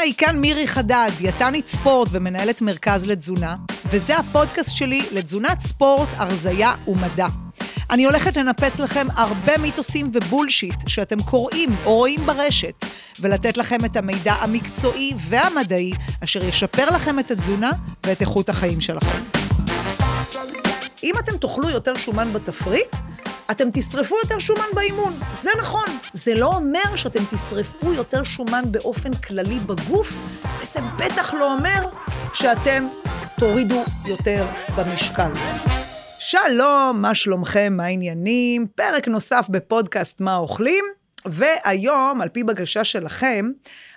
היי, 0.00 0.14
כאן 0.14 0.38
מירי 0.38 0.66
חדד, 0.66 1.10
דיאטנית 1.18 1.68
ספורט 1.68 2.08
ומנהלת 2.12 2.62
מרכז 2.62 3.06
לתזונה, 3.06 3.56
וזה 3.90 4.16
הפודקאסט 4.16 4.76
שלי 4.76 5.02
לתזונת 5.12 5.60
ספורט, 5.60 6.08
הרזייה 6.16 6.72
ומדע. 6.88 7.26
אני 7.90 8.04
הולכת 8.04 8.36
לנפץ 8.36 8.78
לכם 8.78 9.06
הרבה 9.14 9.58
מיתוסים 9.58 10.10
ובולשיט 10.14 10.88
שאתם 10.88 11.22
קוראים 11.22 11.70
או 11.84 11.96
רואים 11.96 12.20
ברשת, 12.26 12.84
ולתת 13.20 13.56
לכם 13.56 13.84
את 13.84 13.96
המידע 13.96 14.32
המקצועי 14.32 15.14
והמדעי 15.18 15.92
אשר 16.24 16.44
ישפר 16.44 16.90
לכם 16.90 17.18
את 17.18 17.30
התזונה 17.30 17.70
ואת 18.06 18.20
איכות 18.20 18.48
החיים 18.48 18.80
שלכם. 18.80 19.22
אם 21.02 21.14
אתם 21.18 21.38
תאכלו 21.38 21.70
יותר 21.70 21.94
שומן 21.96 22.32
בתפריט, 22.32 22.96
אתם 23.50 23.68
תשרפו 23.72 24.16
יותר 24.22 24.38
שומן 24.38 24.68
באימון. 24.74 25.12
זה 25.32 25.50
נכון. 25.58 25.86
זה 26.12 26.34
לא 26.34 26.46
אומר 26.46 26.96
שאתם 26.96 27.24
תשרפו 27.30 27.92
יותר 27.92 28.24
שומן 28.24 28.64
באופן 28.70 29.12
כללי 29.12 29.58
בגוף, 29.58 30.12
וזה 30.62 30.80
בטח 30.98 31.34
לא 31.34 31.52
אומר 31.52 31.88
שאתם 32.34 32.86
תורידו 33.38 33.84
יותר 34.06 34.46
במשקל. 34.76 35.30
שלום, 36.18 37.02
מה 37.02 37.14
שלומכם, 37.14 37.72
מה 37.76 37.84
העניינים? 37.84 38.66
פרק 38.74 39.08
נוסף 39.08 39.46
בפודקאסט 39.48 40.20
מה 40.20 40.36
אוכלים, 40.36 40.84
והיום, 41.26 42.20
על 42.20 42.28
פי 42.28 42.44
בקשה 42.44 42.84
שלכם, 42.84 43.50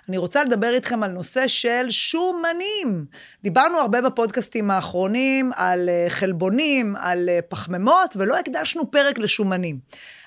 אני 0.08 0.16
רוצה 0.16 0.44
לדבר 0.44 0.74
איתכם 0.74 1.02
על 1.02 1.10
נושא 1.10 1.48
של 1.48 1.86
שומנים. 1.90 3.04
דיברנו 3.42 3.78
הרבה 3.78 4.00
בפודקאסטים 4.00 4.70
האחרונים 4.70 5.50
על 5.56 5.88
אה, 5.88 6.06
חלבונים, 6.08 6.96
על 6.96 7.28
אה, 7.28 7.38
פחמימות, 7.48 8.16
ולא 8.16 8.38
הקדשנו 8.38 8.90
פרק 8.90 9.18
לשומנים. 9.18 9.78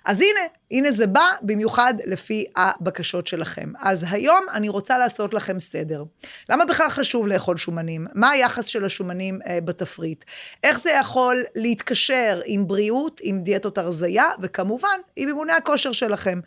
אז 0.05 0.21
הנה, 0.21 0.39
הנה 0.71 0.91
זה 0.91 1.07
בא, 1.07 1.29
במיוחד 1.41 1.93
לפי 2.05 2.45
הבקשות 2.55 3.27
שלכם. 3.27 3.71
אז 3.79 4.05
היום 4.09 4.45
אני 4.53 4.69
רוצה 4.69 4.97
לעשות 4.97 5.33
לכם 5.33 5.59
סדר. 5.59 6.03
למה 6.49 6.65
בכלל 6.65 6.89
חשוב 6.89 7.27
לאכול 7.27 7.57
שומנים? 7.57 8.07
מה 8.13 8.29
היחס 8.29 8.65
של 8.65 8.85
השומנים 8.85 9.39
אה, 9.47 9.59
בתפריט? 9.61 10.25
איך 10.63 10.79
זה 10.79 10.91
יכול 10.91 11.43
להתקשר 11.55 12.41
עם 12.45 12.67
בריאות, 12.67 13.21
עם 13.23 13.41
דיאטות 13.41 13.77
הרזייה, 13.77 14.29
וכמובן, 14.41 14.99
עם 15.15 15.27
אימוני 15.27 15.53
הכושר 15.53 15.91
שלכם. 15.91 16.39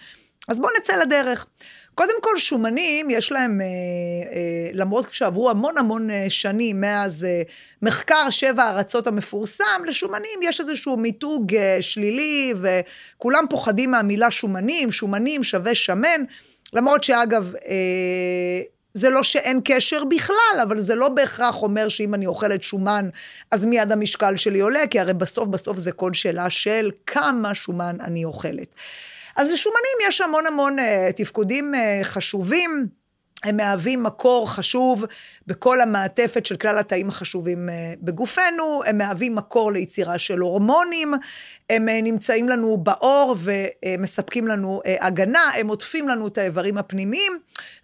אז 0.49 0.61
בואו 0.61 0.73
נצא 0.79 0.97
לדרך. 0.97 1.47
קודם 1.95 2.23
כל, 2.23 2.39
שומנים, 2.39 3.11
יש 3.11 3.33
להם, 3.33 3.61
אה, 3.61 3.67
אה, 3.67 4.71
למרות 4.75 5.11
שעברו 5.11 5.51
המון 5.51 5.79
המון 5.79 6.11
אה, 6.11 6.27
שנים 6.29 6.81
מאז 6.81 7.25
אה, 7.25 7.43
מחקר 7.83 8.31
שבע 8.31 8.71
ארצות 8.71 9.07
המפורסם, 9.07 9.83
לשומנים 9.87 10.41
יש 10.43 10.61
איזשהו 10.61 10.97
מיתוג 10.97 11.55
אה, 11.55 11.79
שלילי, 11.81 12.55
וכולם 12.61 13.45
פוחדים 13.51 13.91
מהמילה 13.91 14.31
שומנים, 14.31 14.93
שומנים 14.93 15.43
שווה 15.43 15.75
שמן, 15.75 16.23
למרות 16.73 17.05
שאגב, 17.05 17.53
אה, 17.55 18.61
זה 18.95 19.11
לא 19.11 19.23
שאין 19.23 19.61
קשר 19.65 20.05
בכלל, 20.05 20.61
אבל 20.63 20.81
זה 20.81 20.95
לא 20.95 21.09
בהכרח 21.09 21.63
אומר 21.63 21.89
שאם 21.89 22.15
אני 22.15 22.27
אוכלת 22.27 22.63
שומן, 22.63 23.09
אז 23.51 23.65
מיד 23.67 23.93
המשקל 23.93 24.37
שלי 24.37 24.61
עולה, 24.61 24.87
כי 24.87 25.01
הרי 25.01 25.15
בסוף 25.15 25.49
בסוף 25.49 25.79
זה 25.79 25.93
כל 25.93 26.15
שאלה 26.15 26.51
של 26.51 26.91
כמה 27.07 27.55
שומן 27.55 27.97
אני 28.01 28.25
אוכלת. 28.25 28.69
אז 29.37 29.51
לשומנים 29.51 30.09
יש 30.09 30.21
המון 30.21 30.47
המון 30.47 30.79
uh, 30.79 30.83
תפקודים 31.17 31.75
uh, 31.75 32.05
חשובים. 32.05 33.00
הם 33.45 33.57
מהווים 33.57 34.03
מקור 34.03 34.51
חשוב 34.51 35.05
בכל 35.47 35.81
המעטפת 35.81 36.47
של 36.47 36.57
כלל 36.57 36.79
התאים 36.79 37.09
החשובים 37.09 37.69
אה, 37.69 37.95
בגופנו, 38.03 38.81
הם 38.87 38.99
מהווים 38.99 39.35
מקור 39.35 39.73
ליצירה 39.73 40.19
של 40.19 40.39
הורמונים, 40.39 41.15
הם 41.71 41.89
אה, 41.89 42.01
נמצאים 42.03 42.49
לנו 42.49 42.77
בעור 42.77 43.37
ומספקים 43.39 44.47
לנו 44.47 44.81
אה, 44.87 44.97
הגנה, 45.01 45.51
הם 45.59 45.69
עוטפים 45.69 46.09
לנו 46.09 46.27
את 46.27 46.39
האיברים 46.39 46.79
הפנימיים, 46.79 47.39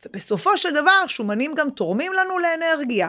ובסופו 0.07 0.59
של 0.59 0.75
דבר 0.75 1.07
שומנים 1.07 1.55
גם 1.55 1.71
תורמים 1.71 2.13
לנו 2.13 2.39
לאנרגיה. 2.39 3.09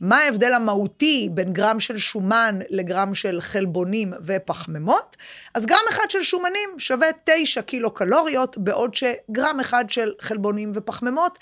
מה 0.00 0.16
ההבדל 0.16 0.52
המהותי 0.52 1.28
בין 1.32 1.52
גרם 1.52 1.80
של 1.80 1.98
שומן 1.98 2.58
לגרם 2.70 3.14
של 3.14 3.40
חלבונים 3.40 4.12
ופחמימות? 4.24 5.16
אז 5.54 5.66
גרם 5.66 5.84
אחד 5.88 6.10
של 6.10 6.22
שומנים 6.22 6.70
שווה 6.78 7.08
9 7.24 7.62
קילו 7.62 7.90
קלוריות, 7.90 8.58
בעוד 8.58 8.94
שגרם 8.94 9.60
אחד 9.60 9.84
של 9.88 10.12
חלבונים 10.20 10.72
ופחמימות 10.74 11.38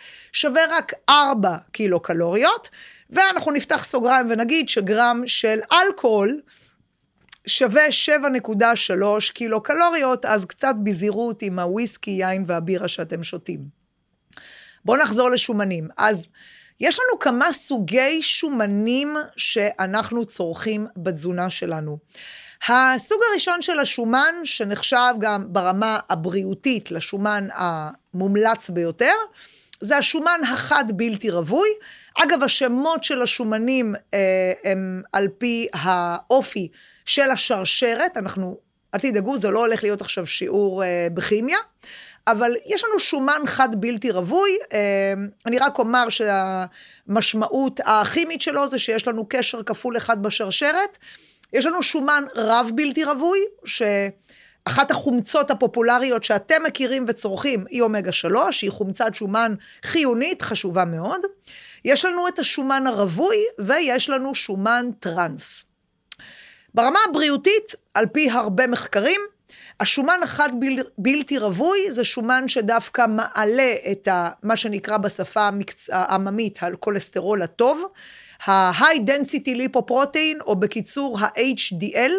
שווה 0.47 0.62
רק 0.71 0.93
4 1.09 1.57
קילו 1.73 2.01
קלוריות, 2.01 2.69
ואנחנו 3.11 3.53
נפתח 3.53 3.84
סוגריים 3.84 4.27
ונגיד 4.31 4.69
שגרם 4.69 5.23
של 5.27 5.59
אלכוהול 5.73 6.41
שווה 7.47 7.83
7.3 7.89 9.33
קילו 9.33 9.62
קלוריות, 9.62 10.25
אז 10.25 10.45
קצת 10.45 10.75
בזהירות 10.84 11.43
עם 11.43 11.59
הוויסקי, 11.59 12.11
יין 12.11 12.45
והבירה 12.47 12.89
שאתם 12.89 13.23
שותים. 13.23 13.61
בואו 14.84 15.03
נחזור 15.03 15.31
לשומנים. 15.31 15.89
אז 15.97 16.29
יש 16.81 16.99
לנו 16.99 17.19
כמה 17.19 17.53
סוגי 17.53 18.23
שומנים 18.23 19.17
שאנחנו 19.37 20.27
צורכים 20.27 20.87
בתזונה 20.97 21.51
שלנו. 21.51 21.99
הסוג 22.69 23.19
הראשון 23.31 23.63
של 23.63 23.78
השומן, 23.78 24.34
שנחשב 24.45 25.15
גם 25.19 25.53
ברמה 25.53 25.99
הבריאותית 26.11 26.91
לשומן 26.91 27.49
המומלץ 27.53 28.71
ביותר, 28.71 29.15
זה 29.81 29.97
השומן 29.97 30.41
החד 30.53 30.85
בלתי 30.93 31.31
רווי. 31.31 31.69
אגב, 32.23 32.43
השמות 32.43 33.05
של 33.05 33.23
השומנים 33.23 33.95
אה, 34.15 34.53
הם 34.65 35.03
על 35.13 35.29
פי 35.39 35.67
האופי 35.73 36.69
של 37.05 37.31
השרשרת. 37.31 38.17
אנחנו, 38.17 38.59
אל 38.95 39.01
תדאגו, 39.01 39.37
זה 39.37 39.51
לא 39.51 39.59
הולך 39.59 39.83
להיות 39.83 40.01
עכשיו 40.01 40.27
שיעור 40.27 40.85
אה, 40.85 41.07
בכימיה, 41.15 41.59
אבל 42.27 42.53
יש 42.67 42.85
לנו 42.85 43.01
שומן 43.01 43.41
חד 43.47 43.81
בלתי 43.81 44.11
רווי. 44.11 44.51
אה, 44.73 45.15
אני 45.47 45.59
רק 45.59 45.79
אומר 45.79 46.07
שהמשמעות 46.09 47.81
הכימית 47.85 48.43
שלו 48.43 48.69
זה 48.69 48.79
שיש 48.79 49.09
לנו 49.09 49.27
קשר 49.29 49.63
כפול 49.63 49.97
אחד 49.97 50.23
בשרשרת. 50.23 50.99
יש 51.53 51.67
לנו 51.67 51.83
שומן 51.83 52.25
רב 52.35 52.71
בלתי 52.75 53.05
רווי, 53.05 53.39
ש... 53.65 53.83
אחת 54.69 54.91
החומצות 54.91 55.50
הפופולריות 55.50 56.25
שאתם 56.25 56.62
מכירים 56.66 57.04
וצורכים 57.09 57.65
היא 57.71 57.82
אומגה 57.82 58.12
3, 58.12 58.62
היא 58.62 58.71
חומצת 58.71 59.15
שומן 59.15 59.54
חיונית, 59.84 60.43
חשובה 60.43 60.84
מאוד. 60.84 61.21
יש 61.84 62.04
לנו 62.04 62.28
את 62.28 62.38
השומן 62.38 62.87
הרווי 62.87 63.37
ויש 63.59 64.10
לנו 64.10 64.34
שומן 64.34 64.91
טרנס. 65.00 65.65
ברמה 66.75 66.99
הבריאותית, 67.09 67.75
על 67.94 68.06
פי 68.06 68.31
הרבה 68.31 68.66
מחקרים, 68.66 69.21
השומן 69.81 70.21
החד 70.22 70.49
בל, 70.60 70.83
בלתי 70.98 71.38
רווי 71.38 71.78
זה 71.91 72.04
שומן 72.04 72.48
שדווקא 72.48 73.06
מעלה 73.09 73.75
את 73.93 74.09
ה, 74.09 74.31
מה 74.43 74.56
שנקרא 74.56 74.97
בשפה 74.97 75.48
העממית 75.93 76.59
הכולסטרול 76.62 77.43
הטוב, 77.43 77.84
ה-high 78.47 79.00
density 79.06 79.48
lipoprotein, 79.48 80.44
או 80.47 80.56
בקיצור 80.56 81.19
ה-HDL, 81.21 82.12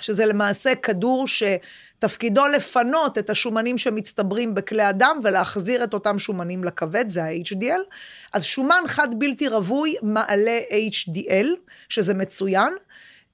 שזה 0.00 0.26
למעשה 0.26 0.74
כדור 0.74 1.26
שתפקידו 1.28 2.46
לפנות 2.46 3.18
את 3.18 3.30
השומנים 3.30 3.78
שמצטברים 3.78 4.54
בכלי 4.54 4.82
הדם 4.82 5.20
ולהחזיר 5.22 5.84
את 5.84 5.94
אותם 5.94 6.18
שומנים 6.18 6.64
לכבד, 6.64 7.04
זה 7.08 7.24
ה-HDL. 7.24 7.94
אז 8.32 8.44
שומן 8.44 8.82
חד 8.86 9.08
בלתי 9.18 9.48
רווי 9.48 9.94
מעלה 10.02 10.60
HDL, 10.90 11.48
שזה 11.88 12.14
מצוין, 12.14 12.72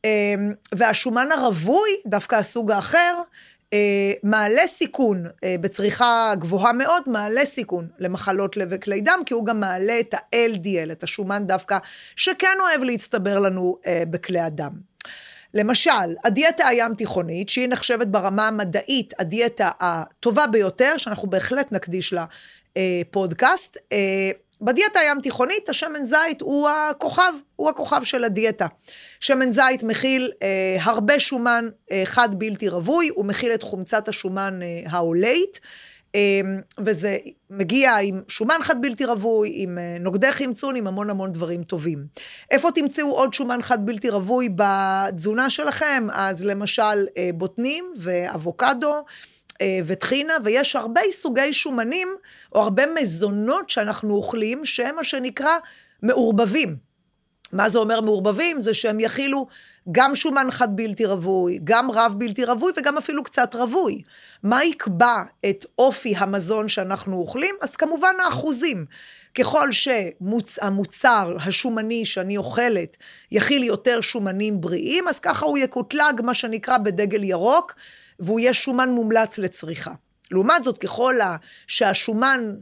אמ, 0.04 0.52
והשומן 0.74 1.32
הרווי, 1.32 1.90
דווקא 2.06 2.34
הסוג 2.36 2.70
האחר, 2.70 3.14
אה, 3.72 4.12
מעלה 4.22 4.66
סיכון 4.66 5.26
אה, 5.44 5.56
בצריכה 5.60 6.32
גבוהה 6.38 6.72
מאוד, 6.72 7.02
מעלה 7.06 7.44
סיכון 7.44 7.88
למחלות 7.98 8.56
לב 8.56 8.68
וכלי 8.70 9.00
דם, 9.00 9.20
כי 9.26 9.34
הוא 9.34 9.46
גם 9.46 9.60
מעלה 9.60 10.00
את 10.00 10.14
ה-LDL, 10.14 10.92
את 10.92 11.02
השומן 11.02 11.46
דווקא, 11.46 11.78
שכן 12.16 12.56
אוהב 12.60 12.82
להצטבר 12.82 13.38
לנו 13.38 13.78
אה, 13.86 14.02
בכלי 14.10 14.40
הדם. 14.40 14.72
למשל, 15.54 16.14
הדיאטה 16.24 16.66
הים 16.68 16.94
תיכונית, 16.94 17.48
שהיא 17.48 17.68
נחשבת 17.68 18.06
ברמה 18.06 18.48
המדעית 18.48 19.14
הדיאטה 19.18 19.70
הטובה 19.80 20.46
ביותר, 20.46 20.94
שאנחנו 20.96 21.30
בהחלט 21.30 21.72
נקדיש 21.72 22.12
לה 22.12 22.24
אה, 22.76 23.02
פודקאסט. 23.10 23.76
אה, 23.92 24.30
בדיאטה 24.60 25.00
הים 25.00 25.20
תיכונית, 25.20 25.68
השמן 25.68 26.04
זית 26.04 26.40
הוא 26.40 26.68
הכוכב, 26.68 27.32
הוא 27.56 27.70
הכוכב 27.70 28.04
של 28.04 28.24
הדיאטה. 28.24 28.66
שמן 29.20 29.52
זית 29.52 29.82
מכיל 29.82 30.32
אה, 30.42 30.76
הרבה 30.80 31.20
שומן 31.20 31.68
אה, 31.92 32.02
חד 32.04 32.28
בלתי 32.38 32.68
רווי, 32.68 33.08
הוא 33.08 33.24
מכיל 33.24 33.54
את 33.54 33.62
חומצת 33.62 34.08
השומן 34.08 34.60
אה, 34.62 34.82
האולית. 34.86 35.60
אמ, 36.16 36.60
וזה 36.78 37.18
מגיע 37.50 37.96
עם 37.96 38.22
שומן 38.28 38.58
חד 38.60 38.80
בלתי 38.80 39.04
רווי, 39.04 39.52
עם 39.54 39.78
אה, 39.78 39.96
נוגדי 40.00 40.32
חמצון, 40.32 40.76
עם 40.76 40.86
המון 40.86 41.10
המון 41.10 41.32
דברים 41.32 41.62
טובים. 41.62 42.06
איפה 42.50 42.68
תמצאו 42.74 43.10
עוד 43.10 43.34
שומן 43.34 43.62
חד 43.62 43.86
בלתי 43.86 44.08
רווי 44.08 44.48
בתזונה 44.54 45.50
שלכם? 45.50 46.06
אז 46.12 46.44
למשל 46.44 47.06
אה, 47.16 47.30
בוטנים 47.34 47.92
ואבוקדו. 47.96 49.04
אה, 49.60 49.78
וטחינה, 49.86 50.32
ויש 50.44 50.76
הרבה 50.76 51.00
סוגי 51.10 51.52
שומנים, 51.52 52.08
או 52.54 52.62
הרבה 52.62 52.82
מזונות 52.86 53.70
שאנחנו 53.70 54.14
אוכלים, 54.14 54.66
שהם 54.66 54.96
מה 54.96 55.04
שנקרא 55.04 55.56
מעורבבים. 56.02 56.76
מה 57.52 57.68
זה 57.68 57.78
אומר 57.78 58.00
מעורבבים? 58.00 58.60
זה 58.60 58.74
שהם 58.74 59.00
יכילו 59.00 59.46
גם 59.92 60.16
שומן 60.16 60.46
חד 60.50 60.76
בלתי 60.76 61.04
רווי, 61.04 61.58
גם 61.64 61.90
רב 61.90 62.14
בלתי 62.18 62.44
רווי 62.44 62.72
וגם 62.76 62.98
אפילו 62.98 63.24
קצת 63.24 63.54
רווי. 63.54 64.02
מה 64.42 64.64
יקבע 64.64 65.22
את 65.50 65.66
אופי 65.78 66.14
המזון 66.16 66.68
שאנחנו 66.68 67.16
אוכלים? 67.16 67.54
אז 67.60 67.76
כמובן 67.76 68.14
האחוזים. 68.24 68.86
ככל 69.38 69.72
שהמוצר 69.72 71.36
השומני 71.40 72.06
שאני 72.06 72.36
אוכלת 72.36 72.96
יכיל 73.30 73.64
יותר 73.64 74.00
שומנים 74.00 74.60
בריאים, 74.60 75.08
אז 75.08 75.18
ככה 75.18 75.46
הוא 75.46 75.58
יקוטלג, 75.58 76.20
מה 76.22 76.34
שנקרא, 76.34 76.78
בדגל 76.78 77.24
ירוק, 77.24 77.74
והוא 78.20 78.40
יהיה 78.40 78.54
שומן 78.54 78.88
מומלץ 78.88 79.38
לצריכה. 79.38 79.92
לעומת 80.30 80.64
זאת, 80.64 80.78
ככל 80.78 81.14
שהשומן 81.66 82.54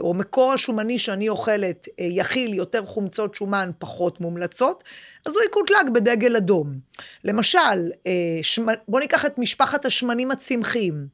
או 0.00 0.14
מקור 0.14 0.52
השומני 0.52 0.98
שאני 0.98 1.28
אוכלת 1.28 1.88
אה, 2.00 2.06
יכיל 2.10 2.54
יותר 2.54 2.86
חומצות 2.86 3.34
שומן 3.34 3.70
פחות 3.78 4.20
מומלצות, 4.20 4.84
אז 5.26 5.36
הוא 5.36 5.42
יקוטלג 5.44 5.90
בדגל 5.94 6.36
אדום. 6.36 6.78
למשל, 7.24 7.58
אה, 8.06 8.72
בואו 8.88 9.00
ניקח 9.00 9.24
את 9.24 9.38
משפחת 9.38 9.84
השמנים 9.84 10.30
הצמחיים. 10.30 11.06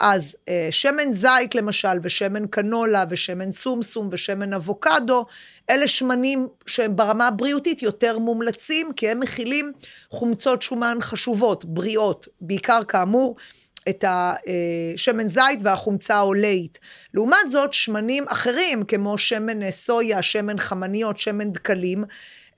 אז 0.00 0.36
שמן 0.70 1.12
זית 1.12 1.54
למשל, 1.54 1.98
ושמן 2.02 2.46
קנולה, 2.46 3.04
ושמן 3.10 3.52
סומסום, 3.52 4.08
ושמן 4.12 4.52
אבוקדו, 4.52 5.26
אלה 5.70 5.88
שמנים 5.88 6.48
שהם 6.66 6.96
ברמה 6.96 7.26
הבריאותית 7.26 7.82
יותר 7.82 8.18
מומלצים, 8.18 8.92
כי 8.96 9.08
הם 9.08 9.20
מכילים 9.20 9.72
חומצות 10.10 10.62
שומן 10.62 10.98
חשובות, 11.00 11.64
בריאות, 11.64 12.28
בעיקר 12.40 12.84
כאמור. 12.88 13.36
את 13.88 14.04
השמן 14.08 15.28
זית 15.28 15.60
והחומצה 15.62 16.14
העולאית. 16.14 16.78
לעומת 17.14 17.50
זאת, 17.50 17.72
שמנים 17.72 18.24
אחרים, 18.28 18.84
כמו 18.84 19.18
שמן 19.18 19.70
סויה, 19.70 20.22
שמן 20.22 20.58
חמניות, 20.58 21.18
שמן 21.18 21.52
דקלים, 21.52 22.04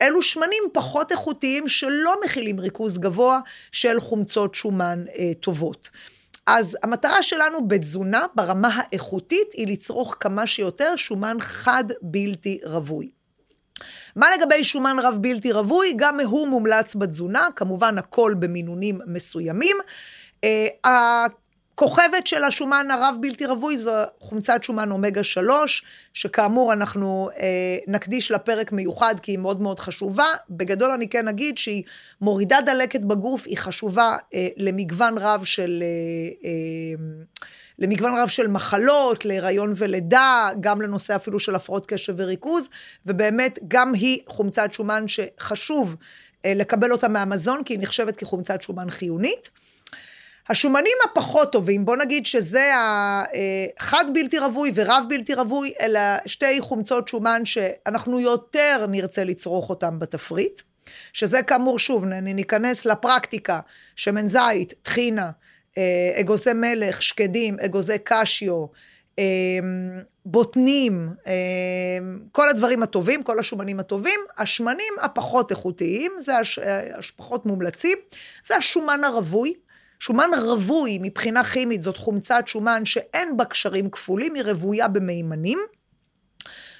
אלו 0.02 0.23
שמנים 0.23 0.62
פחות 0.73 1.12
איכותיים 1.12 1.69
שלא 1.69 2.17
מכילים 2.25 2.61
ריכוז 2.61 2.99
גבוה 2.99 3.40
של 3.73 4.00
חומצות 4.00 4.55
שומן 4.55 5.05
אה, 5.19 5.32
טובות. 5.40 5.90
אז 6.46 6.76
המטרה 6.82 7.23
שלנו 7.23 7.69
בתזונה, 7.69 8.26
ברמה 8.34 8.69
האיכותית, 8.75 9.52
היא 9.52 9.67
לצרוך 9.67 10.17
כמה 10.20 10.46
שיותר 10.46 10.96
שומן 10.96 11.37
חד 11.40 11.84
בלתי 12.02 12.61
רווי. 12.64 13.11
מה 14.17 14.26
לגבי 14.37 14.64
שומן 14.64 14.96
רב 14.99 15.14
בלתי 15.20 15.52
רווי? 15.52 15.94
גם 15.96 16.20
הוא 16.20 16.49
מומלץ 16.49 16.94
בתזונה, 16.94 17.49
כמובן 17.56 17.99
הכל 17.99 18.34
במינונים 18.38 18.99
מסוימים. 19.06 19.76
אה, 20.47 21.27
הכוכבת 21.75 22.27
של 22.27 22.45
השומן 22.45 22.87
הרב 22.91 23.15
בלתי 23.21 23.47
רווי 23.47 23.77
זו 23.77 23.93
חומצת 24.21 24.65
שומן 24.65 24.91
אומגה 24.91 25.25
3, 25.25 25.85
שכאמור 26.13 26.73
אנחנו 26.73 27.31
אה, 27.39 27.77
נקדיש 27.87 28.31
לה 28.31 28.39
פרק 28.39 28.73
מיוחד 28.73 29.15
כי 29.23 29.33
היא 29.33 29.39
מאוד 29.39 29.61
מאוד 29.61 29.81
חשובה. 29.81 30.27
בגדול 30.51 30.91
אני 30.91 31.09
כן 31.09 31.29
אגיד 31.29 31.59
שהיא 31.59 31.83
מורידה 32.21 32.59
דלקת 32.67 33.01
בגוף, 33.01 33.47
היא 33.47 33.59
חשובה 33.59 34.17
אה, 34.35 34.49
למגוון 34.57 35.19
רב 35.19 35.45
של... 35.45 35.83
אה, 35.83 36.49
אה, 36.49 37.05
למגוון 37.79 38.19
רב 38.19 38.29
של 38.29 38.49
מחלות, 38.49 39.25
להיריון 39.25 39.73
ולידה, 39.77 40.49
גם 40.61 40.83
לנושא 40.83 41.17
אפילו 41.17 41.41
של 41.41 41.55
הפרעות 41.55 41.87
קשב 41.87 42.15
וריכוז, 42.17 42.69
ובאמת 43.07 43.59
גם 43.69 43.95
היא 43.95 44.19
חומצת 44.29 44.73
שומן 44.73 45.05
שחשוב 45.07 45.97
אה, 46.45 46.53
לקבל 46.55 46.93
אותה 46.93 47.09
מהמזון, 47.09 47.65
כי 47.65 47.75
היא 47.75 47.81
נחשבת 47.81 48.17
כחומצת 48.17 48.63
שומן 48.63 48.91
חיונית. 48.91 49.51
השומנים 50.49 50.97
הפחות 51.05 51.53
טובים, 51.53 51.85
בוא 51.85 51.97
נגיד 51.97 52.27
שזה 52.27 52.73
החד 53.79 54.05
אה, 54.07 54.13
בלתי 54.15 54.39
רווי 54.39 54.73
ורב 54.75 55.05
בלתי 55.09 55.35
רווי, 55.35 55.73
אלה 55.81 56.19
שתי 56.27 56.61
חומצות 56.61 57.09
שומן 57.09 57.45
שאנחנו 57.45 58.21
יותר 58.21 58.87
נרצה 58.89 59.25
לצרוך 59.25 59.71
אותם 59.71 59.99
בתפריט, 59.99 60.61
שזה 61.13 61.43
כאמור, 61.43 61.79
שוב, 61.79 62.05
ניכנס 62.05 62.87
לפרקטיקה, 62.87 63.61
שמן 63.97 64.27
זית, 64.27 64.75
טחינה, 64.83 65.31
אה, 65.79 66.21
אגוזי 66.21 66.53
מלך, 66.53 67.03
שקדים, 67.03 67.57
אגוזי 67.61 67.97
קשיו, 68.05 68.67
אה, 69.19 69.25
בוטנים, 70.27 71.09
כל 72.33 72.49
הדברים 72.49 72.83
הטובים, 72.83 73.23
כל 73.23 73.39
השומנים 73.39 73.81
הטובים, 73.81 74.21
השמנים 74.39 74.95
הפחות 75.03 75.51
איכותיים, 75.51 76.13
זה 76.19 76.33
הפחות 76.99 77.47
מומלצים, 77.47 77.99
זה 78.45 78.57
השומן 78.57 79.05
הרווי, 79.05 79.55
שומן 80.01 80.31
רווי 80.43 80.99
מבחינה 81.03 81.45
כימית, 81.45 81.83
זאת 81.83 81.97
חומצת 81.97 82.49
שומן 82.49 82.85
שאין 82.85 83.37
בה 83.37 83.45
קשרים 83.45 83.91
כפולים, 83.91 84.35
היא 84.35 84.43
רוויה 84.43 84.89
במימנים. 84.89 85.59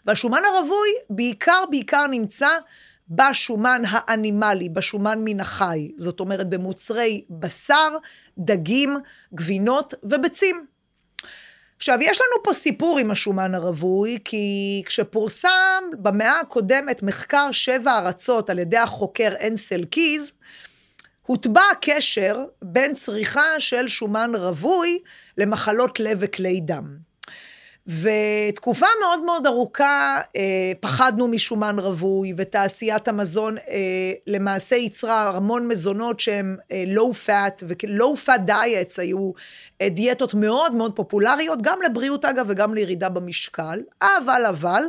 והשומן 0.07 0.41
הרווי 0.49 0.89
בעיקר 1.11 1.65
בעיקר 1.71 2.07
נמצא 2.07 2.49
בשומן 3.09 3.83
האנימלי, 3.89 4.69
בשומן 4.69 5.19
מן 5.25 5.41
החי. 5.41 5.91
זאת 5.97 6.21
אומרת, 6.21 6.49
במוצרי 6.49 7.25
בשר, 7.31 7.97
דגים, 8.39 8.97
גבינות 9.35 9.95
וביצים. 10.03 10.67
עכשיו, 11.77 11.99
יש 12.01 12.21
לנו 12.21 12.43
פה 12.43 12.53
סיפור 12.53 12.99
עם 12.99 13.11
השומן 13.11 13.55
הרווי, 13.55 14.19
כי 14.25 14.83
כשפורסם 14.87 15.85
במאה 15.93 16.41
הקודמת 16.41 17.03
מחקר 17.03 17.49
שבע 17.53 17.99
ארצות 17.99 18.51
על 18.51 18.59
ידי 18.59 18.77
החוקר 18.77 19.33
אנסל 19.47 19.85
קיז, 19.85 20.33
הוטבע 21.27 21.63
הקשר 21.73 22.45
בין 22.63 22.95
צריכה 22.95 23.61
של 23.61 23.89
שומן 23.89 24.31
רווי 24.35 24.99
למחלות 25.39 26.01
לב 26.01 26.19
וכלי 26.21 26.61
דם. 26.61 26.97
ותקופה 27.87 28.87
מאוד 29.01 29.25
מאוד 29.25 29.47
ארוכה 29.47 30.21
אה, 30.37 30.73
פחדנו 30.81 31.29
משומן 31.29 31.79
רווי, 31.79 32.33
ותעשיית 32.37 33.09
המזון 33.09 33.59
אה, 33.59 33.65
למעשה 34.27 34.77
ייצרה 34.77 35.31
המון 35.31 35.69
מזונות 35.69 36.21
שהם 36.21 36.57
אה, 36.73 36.85
low 36.95 37.27
fat, 37.27 37.63
ו-low 37.63 38.27
fat 38.27 38.51
diets 38.51 38.95
היו 38.99 39.31
אה, 39.81 39.89
דיאטות 39.89 40.35
מאוד 40.35 40.75
מאוד 40.75 40.97
פופולריות, 40.97 41.63
גם 41.63 41.79
לבריאות 41.83 42.25
אגב 42.25 42.47
וגם 42.49 42.75
לירידה 42.75 43.09
במשקל, 43.09 43.81
אבל 44.03 44.45
אבל, 44.49 44.83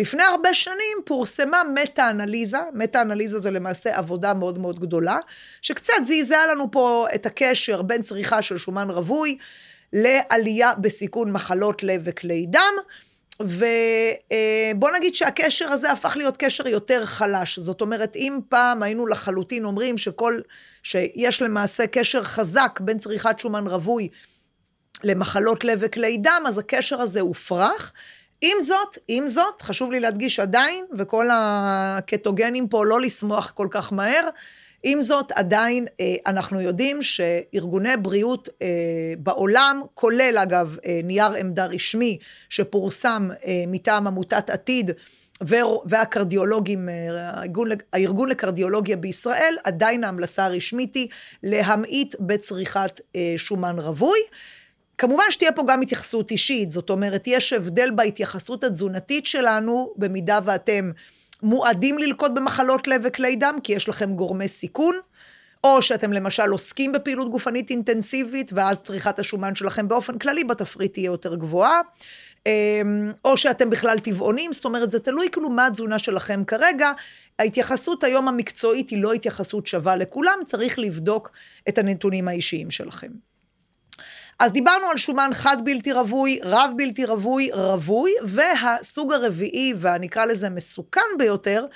לפני 0.00 0.22
הרבה 0.22 0.54
שנים 0.54 0.98
פורסמה 1.04 1.62
מטה-אנליזה, 1.74 2.58
מטה-אנליזה 2.74 3.38
זה 3.38 3.50
למעשה 3.50 3.98
עבודה 3.98 4.34
מאוד 4.34 4.58
מאוד 4.58 4.80
גדולה, 4.80 5.18
שקצת 5.62 5.92
זעזע 6.04 6.46
לנו 6.50 6.70
פה 6.70 7.06
את 7.14 7.26
הקשר 7.26 7.82
בין 7.82 8.02
צריכה 8.02 8.42
של 8.42 8.58
שומן 8.58 8.90
רווי 8.90 9.38
לעלייה 9.92 10.74
בסיכון 10.74 11.32
מחלות 11.32 11.82
לב 11.82 12.00
וכלי 12.04 12.46
דם. 12.48 12.74
ובוא 13.40 14.90
נגיד 14.96 15.14
שהקשר 15.14 15.72
הזה 15.72 15.92
הפך 15.92 16.16
להיות 16.16 16.36
קשר 16.36 16.68
יותר 16.68 17.04
חלש. 17.04 17.58
זאת 17.58 17.80
אומרת, 17.80 18.16
אם 18.16 18.38
פעם 18.48 18.82
היינו 18.82 19.06
לחלוטין 19.06 19.64
אומרים 19.64 19.98
שכל, 19.98 20.40
שיש 20.82 21.42
למעשה 21.42 21.86
קשר 21.86 22.24
חזק 22.24 22.80
בין 22.80 22.98
צריכת 22.98 23.38
שומן 23.38 23.66
רווי 23.66 24.08
למחלות 25.04 25.64
לב 25.64 25.78
וכלי 25.82 26.18
דם, 26.18 26.42
אז 26.46 26.58
הקשר 26.58 27.00
הזה 27.00 27.20
הופרך. 27.20 27.92
עם 28.42 28.56
זאת, 28.62 28.98
עם 29.08 29.26
זאת, 29.26 29.62
חשוב 29.62 29.92
לי 29.92 30.00
להדגיש 30.00 30.40
עדיין, 30.40 30.84
וכל 30.98 31.28
הקטוגנים 31.32 32.68
פה 32.68 32.84
לא 32.86 33.00
לשמוח 33.00 33.50
כל 33.50 33.68
כך 33.70 33.92
מהר, 33.92 34.28
עם 34.82 35.02
זאת, 35.02 35.32
עדיין 35.32 35.86
אה, 36.00 36.14
אנחנו 36.26 36.60
יודעים 36.60 37.02
שארגוני 37.02 37.96
בריאות 37.96 38.48
אה, 38.62 38.66
בעולם, 39.18 39.82
כולל 39.94 40.38
אגב 40.42 40.76
אה, 40.86 41.00
נייר 41.04 41.32
עמדה 41.32 41.66
רשמי 41.66 42.18
שפורסם 42.48 43.28
מטעם 43.66 44.06
עמותת 44.06 44.50
עתיד, 44.50 44.90
והקרדיולוגים, 45.86 46.88
הארגון, 46.88 47.68
הארגון 47.92 48.28
לקרדיולוגיה 48.28 48.96
בישראל, 48.96 49.56
עדיין 49.64 50.04
ההמלצה 50.04 50.44
הרשמית 50.44 50.94
היא 50.94 51.08
להמעיט 51.42 52.14
בצריכת 52.20 53.00
שומן 53.36 53.78
רווי. 53.78 54.20
כמובן 55.00 55.24
שתהיה 55.30 55.52
פה 55.52 55.62
גם 55.66 55.80
התייחסות 55.80 56.30
אישית, 56.30 56.70
זאת 56.70 56.90
אומרת, 56.90 57.26
יש 57.26 57.52
הבדל 57.52 57.90
בהתייחסות 57.90 58.64
התזונתית 58.64 59.26
שלנו, 59.26 59.92
במידה 59.96 60.38
ואתם 60.44 60.90
מועדים 61.42 61.98
ללקות 61.98 62.34
במחלות 62.34 62.88
לב 62.88 63.00
וכלי 63.04 63.36
דם, 63.36 63.58
כי 63.64 63.72
יש 63.72 63.88
לכם 63.88 64.14
גורמי 64.14 64.48
סיכון, 64.48 64.94
או 65.64 65.82
שאתם 65.82 66.12
למשל 66.12 66.50
עוסקים 66.50 66.92
בפעילות 66.92 67.30
גופנית 67.30 67.70
אינטנסיבית, 67.70 68.52
ואז 68.54 68.80
צריכת 68.82 69.18
השומן 69.18 69.54
שלכם 69.54 69.88
באופן 69.88 70.18
כללי 70.18 70.44
בתפריט 70.44 70.92
תהיה 70.92 71.06
יותר 71.06 71.34
גבוהה. 71.34 71.80
אמ, 72.46 73.12
או 73.24 73.36
שאתם 73.36 73.70
בכלל 73.70 73.98
טבעונים, 73.98 74.52
זאת 74.52 74.64
אומרת, 74.64 74.90
זה 74.90 75.00
תלוי 75.00 75.28
כאילו 75.32 75.50
מה 75.50 75.66
התזונה 75.66 75.98
שלכם 75.98 76.44
כרגע. 76.44 76.92
ההתייחסות 77.38 78.04
היום 78.04 78.28
המקצועית 78.28 78.90
היא 78.90 79.02
לא 79.02 79.12
התייחסות 79.12 79.66
שווה 79.66 79.96
לכולם, 79.96 80.38
צריך 80.46 80.78
לבדוק 80.78 81.30
את 81.68 81.78
הנתונים 81.78 82.28
האישיים 82.28 82.70
שלכם. 82.70 83.29
אז 84.40 84.52
דיברנו 84.52 84.86
על 84.86 84.98
שומן 84.98 85.30
חד 85.32 85.56
בלתי 85.64 85.92
רווי, 85.92 86.40
רב 86.42 86.70
בלתי 86.76 87.04
רווי, 87.04 87.50
רווי, 87.52 88.12
והסוג 88.22 89.12
הרביעי, 89.12 89.74
ונקרא 89.76 90.24
לזה 90.24 90.48
מסוכן 90.48 91.00
ביותר, 91.18 91.66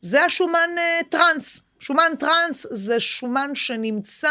זה 0.00 0.24
השומן 0.24 0.70
uh, 0.76 1.04
טרנס. 1.08 1.62
שומן 1.80 2.12
טרנס 2.18 2.66
זה 2.70 3.00
שומן 3.00 3.50
שנמצא 3.54 4.30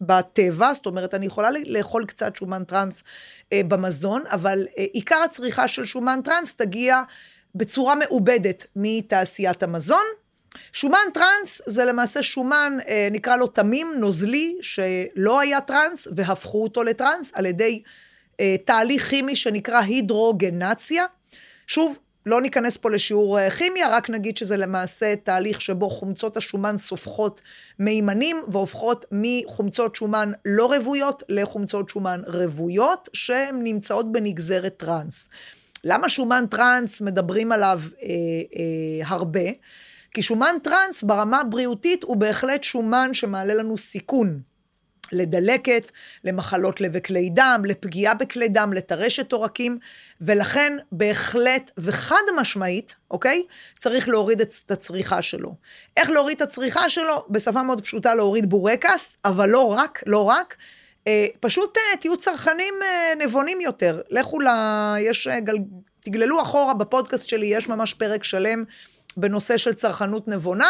בטבע, 0.00 0.74
זאת 0.74 0.86
אומרת, 0.86 1.14
אני 1.14 1.26
יכולה 1.26 1.48
לאכול 1.66 2.04
קצת 2.06 2.36
שומן 2.36 2.64
טרנס 2.64 3.02
uh, 3.02 3.46
במזון, 3.68 4.24
אבל 4.26 4.66
uh, 4.66 4.80
עיקר 4.92 5.22
הצריכה 5.24 5.68
של 5.68 5.84
שומן 5.84 6.20
טרנס 6.24 6.54
תגיע 6.54 7.02
בצורה 7.54 7.94
מעובדת 7.94 8.66
מתעשיית 8.76 9.62
המזון. 9.62 10.06
שומן 10.72 10.98
טרנס 11.14 11.62
זה 11.66 11.84
למעשה 11.84 12.22
שומן, 12.22 12.78
אה, 12.88 13.08
נקרא 13.10 13.36
לו 13.36 13.46
תמים, 13.46 13.92
נוזלי, 13.98 14.56
שלא 14.60 15.40
היה 15.40 15.60
טרנס, 15.60 16.08
והפכו 16.16 16.62
אותו 16.62 16.82
לטרנס 16.82 17.32
על 17.34 17.46
ידי 17.46 17.82
אה, 18.40 18.56
תהליך 18.64 19.08
כימי 19.08 19.36
שנקרא 19.36 19.80
הידרוגנציה. 19.80 21.04
שוב, 21.66 21.98
לא 22.26 22.40
ניכנס 22.40 22.76
פה 22.76 22.90
לשיעור 22.90 23.38
אה, 23.38 23.50
כימיה, 23.50 23.96
רק 23.96 24.10
נגיד 24.10 24.36
שזה 24.36 24.56
למעשה 24.56 25.14
תהליך 25.16 25.60
שבו 25.60 25.90
חומצות 25.90 26.36
השומן 26.36 26.76
סופחות 26.76 27.40
מימנים 27.78 28.36
והופכות 28.48 29.04
מחומצות 29.12 29.96
שומן 29.96 30.32
לא 30.44 30.66
רוויות 30.66 31.22
לחומצות 31.28 31.88
שומן 31.88 32.20
רוויות, 32.26 33.08
שהן 33.12 33.60
נמצאות 33.62 34.12
בנגזרת 34.12 34.74
טרנס. 34.76 35.28
למה 35.84 36.08
שומן 36.08 36.44
טרנס 36.50 37.00
מדברים 37.00 37.52
עליו 37.52 37.80
אה, 38.02 38.08
אה, 38.56 39.08
הרבה? 39.08 39.50
כי 40.16 40.22
שומן 40.22 40.56
טרנס 40.62 41.02
ברמה 41.02 41.40
הבריאותית 41.40 42.02
הוא 42.02 42.16
בהחלט 42.16 42.64
שומן 42.64 43.14
שמעלה 43.14 43.54
לנו 43.54 43.78
סיכון. 43.78 44.40
לדלקת, 45.12 45.90
למחלות 46.24 46.80
לב 46.80 46.90
וכלי 46.94 47.30
דם, 47.30 47.62
לפגיעה 47.66 48.14
בכלי 48.14 48.48
דם, 48.48 48.72
לטרשת 48.72 49.32
עורקים, 49.32 49.78
ולכן 50.20 50.72
בהחלט 50.92 51.70
וחד 51.78 52.22
משמעית, 52.40 52.96
אוקיי? 53.10 53.42
צריך 53.78 54.08
להוריד 54.08 54.40
את 54.40 54.70
הצריכה 54.70 55.22
שלו. 55.22 55.54
איך 55.96 56.10
להוריד 56.10 56.36
את 56.36 56.42
הצריכה 56.42 56.88
שלו? 56.88 57.26
בשפה 57.30 57.62
מאוד 57.62 57.80
פשוטה 57.80 58.14
להוריד 58.14 58.50
בורקס, 58.50 59.16
אבל 59.24 59.48
לא 59.48 59.72
רק, 59.72 60.02
לא 60.06 60.22
רק. 60.22 60.56
אה, 61.06 61.26
פשוט 61.40 61.76
אה, 61.76 61.96
תהיו 61.96 62.16
צרכנים 62.16 62.74
אה, 62.82 63.12
נבונים 63.24 63.60
יותר. 63.60 64.00
לכו 64.10 64.40
ל... 64.40 64.46
יש... 65.00 65.26
אה, 65.26 65.40
גל... 65.40 65.56
תגללו 66.00 66.42
אחורה 66.42 66.74
בפודקאסט 66.74 67.28
שלי, 67.28 67.46
יש 67.46 67.68
ממש 67.68 67.94
פרק 67.94 68.24
שלם 68.24 68.64
בנושא 69.16 69.56
של 69.56 69.74
צרכנות 69.74 70.28
נבונה. 70.28 70.68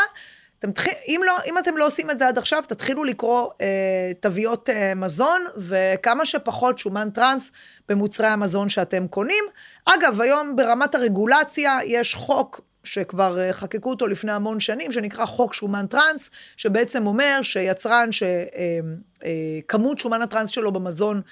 אתם 0.59 0.73
תח... 0.73 0.87
אם, 1.09 1.21
לא, 1.27 1.37
אם 1.47 1.59
אתם 1.59 1.77
לא 1.77 1.87
עושים 1.87 2.11
את 2.11 2.19
זה 2.19 2.29
עד 2.29 2.39
עכשיו, 2.39 2.65
תתחילו 2.69 3.05
לקרוא 3.05 3.49
אה, 3.61 4.13
תוויות 4.21 4.71
אה, 4.71 4.93
מזון 4.97 5.45
וכמה 5.57 6.27
שפחות 6.27 6.79
שומן 6.79 7.11
טראנס 7.11 7.53
במוצרי 7.89 8.27
המזון 8.27 8.69
שאתם 8.69 9.09
קונים. 9.09 9.45
אגב, 9.85 10.21
היום 10.21 10.57
ברמת 10.57 10.95
הרגולציה 10.95 11.79
יש 11.85 12.15
חוק 12.15 12.61
שכבר 12.85 13.41
אה, 13.41 13.53
חקקו 13.53 13.91
אותו 13.91 14.07
לפני 14.07 14.33
המון 14.33 14.61
שנים, 14.61 14.93
שנקרא 14.93 15.27
חוק 15.27 15.55
שומן 15.55 15.87
טראנס, 15.87 16.31
שבעצם 16.57 17.07
אומר 17.07 17.41
שיצרן 17.43 18.09
שכמות 18.13 19.87
אה, 19.87 19.95
אה, 19.97 20.03
שומן 20.03 20.23
הטראנס 20.23 20.51
שלו 20.51 20.73
במזון 20.73 21.17
אה, 21.17 21.23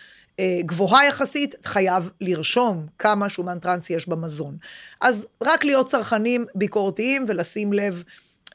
גבוהה 0.60 1.06
יחסית, 1.06 1.54
חייב 1.64 2.10
לרשום 2.20 2.86
כמה 2.98 3.28
שומן 3.28 3.58
טראנס 3.58 3.90
יש 3.90 4.08
במזון. 4.08 4.56
אז 5.00 5.26
רק 5.42 5.64
להיות 5.64 5.88
צרכנים 5.88 6.46
ביקורתיים 6.54 7.24
ולשים 7.28 7.72
לב 7.72 8.02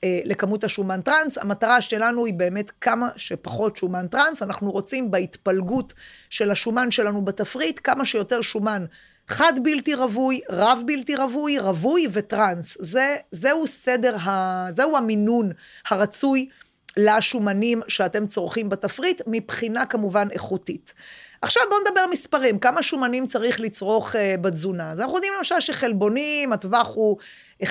אה, 0.03 0.19
לכמות 0.25 0.63
השומן 0.63 1.01
טראנס. 1.01 1.38
המטרה 1.38 1.81
שלנו 1.81 2.25
היא 2.25 2.33
באמת 2.33 2.71
כמה 2.81 3.09
שפחות 3.15 3.77
שומן 3.77 4.07
טראנס. 4.07 4.43
אנחנו 4.43 4.71
רוצים 4.71 5.12
בהתפלגות 5.12 5.93
של 6.29 6.51
השומן 6.51 6.91
שלנו 6.91 7.25
בתפריט, 7.25 7.79
כמה 7.83 8.05
שיותר 8.05 8.41
שומן 8.41 8.86
חד 9.27 9.53
בלתי 9.63 9.95
רווי, 9.95 10.41
רב 10.50 10.79
בלתי 10.86 11.15
רווי, 11.15 11.59
רווי 11.59 12.07
וטראנס. 12.12 12.77
זה, 12.79 13.15
זהו 13.31 13.67
סדר, 13.67 14.15
ה, 14.15 14.67
זהו 14.69 14.98
המינון 14.98 15.51
הרצוי 15.89 16.50
לשומנים 16.98 17.81
שאתם 17.88 18.25
צורכים 18.25 18.69
בתפריט, 18.69 19.21
מבחינה 19.27 19.86
כמובן 19.86 20.27
איכותית. 20.31 20.93
עכשיו 21.41 21.63
בואו 21.69 21.81
נדבר 21.81 22.05
מספרים, 22.12 22.60
כמה 22.60 22.84
שומנים 22.84 23.27
צריך 23.27 23.60
לצרוך 23.60 24.15
uh, 24.15 24.17
בתזונה. 24.41 24.91
אז 24.91 25.01
אנחנו 25.01 25.15
יודעים 25.15 25.34
למשל 25.38 25.60
שחלבונים, 25.60 26.53
הטווח 26.53 26.96
הוא 26.96 27.17
1-2 27.63 27.67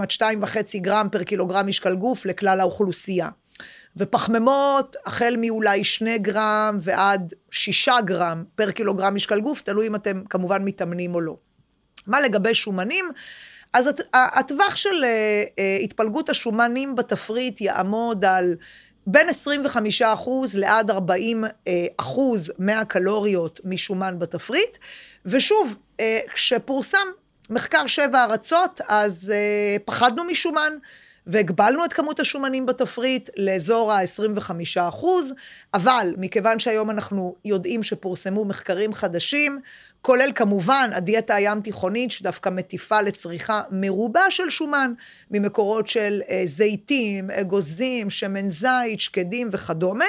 עד 0.00 0.10
2.5 0.10 0.46
גרם 0.76 1.08
פר 1.12 1.22
קילוגרם 1.22 1.66
משקל 1.66 1.94
גוף 1.94 2.26
לכלל 2.26 2.60
האוכלוסייה. 2.60 3.28
ופחמימות, 3.96 4.96
החל 5.06 5.34
מאולי 5.38 5.84
2 5.84 6.22
גרם 6.22 6.78
ועד 6.80 7.34
6 7.50 7.88
גרם 8.04 8.44
פר 8.54 8.70
קילוגרם 8.70 9.14
משקל 9.14 9.40
גוף, 9.40 9.62
תלוי 9.62 9.86
אם 9.86 9.94
אתם 9.94 10.22
כמובן 10.30 10.64
מתאמנים 10.64 11.14
או 11.14 11.20
לא. 11.20 11.36
מה 12.06 12.20
לגבי 12.20 12.54
שומנים? 12.54 13.04
אז 13.72 13.90
הטווח 14.14 14.76
של 14.76 15.04
אה, 15.04 15.78
התפלגות 15.82 16.28
השומנים 16.30 16.96
בתפריט 16.96 17.60
יעמוד 17.60 18.24
על 18.24 18.54
בין 19.10 19.28
25 19.28 20.02
אחוז 20.02 20.56
לעד 20.56 20.90
40 20.90 21.44
אה, 21.44 21.86
אחוז 21.96 22.52
מהקלוריות 22.58 23.60
משומן 23.64 24.18
בתפריט. 24.18 24.78
ושוב, 25.26 25.76
אה, 26.00 26.20
כשפורסם 26.34 27.06
מחקר 27.50 27.86
שבע 27.86 28.24
ארצות, 28.24 28.80
אז 28.88 29.32
אה, 29.34 29.76
פחדנו 29.84 30.24
משומן. 30.24 30.72
והגבלנו 31.28 31.84
את 31.84 31.92
כמות 31.92 32.20
השומנים 32.20 32.66
בתפריט 32.66 33.30
לאזור 33.36 33.92
ה-25 33.92 34.50
אחוז, 34.88 35.34
אבל 35.74 36.14
מכיוון 36.18 36.58
שהיום 36.58 36.90
אנחנו 36.90 37.34
יודעים 37.44 37.82
שפורסמו 37.82 38.44
מחקרים 38.44 38.94
חדשים, 38.94 39.60
כולל 40.02 40.30
כמובן 40.34 40.90
הדיאטה 40.94 41.34
הים 41.34 41.60
תיכונית, 41.60 42.10
שדווקא 42.10 42.48
מטיפה 42.48 43.00
לצריכה 43.00 43.62
מרובה 43.70 44.30
של 44.30 44.50
שומן, 44.50 44.92
ממקורות 45.30 45.86
של 45.86 46.20
אה, 46.30 46.42
זיתים, 46.44 47.30
אגוזים, 47.30 48.10
שמן 48.10 48.48
זית, 48.48 49.00
שקדים 49.00 49.48
וכדומה. 49.52 50.04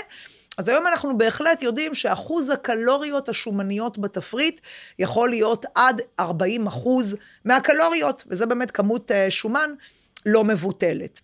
אז 0.58 0.70
היום 0.70 0.88
אנחנו 0.88 1.18
בהחלט 1.18 1.62
יודעים 1.62 1.96
שאחוז 1.96 2.50
הקלוריות 2.50 3.30
השומניות 3.30 3.98
בתפריט 3.98 4.62
יכול 5.00 5.30
להיות 5.30 5.66
עד 5.76 6.02
40 6.20 6.68
אחוז 6.68 7.16
מהקלוריות, 7.46 8.24
וזה 8.28 8.46
באמת 8.46 8.72
כמות 8.72 9.12
אה, 9.12 9.32
שומן 9.32 9.70
לא 10.26 10.44
מבוטלת. 10.44 11.20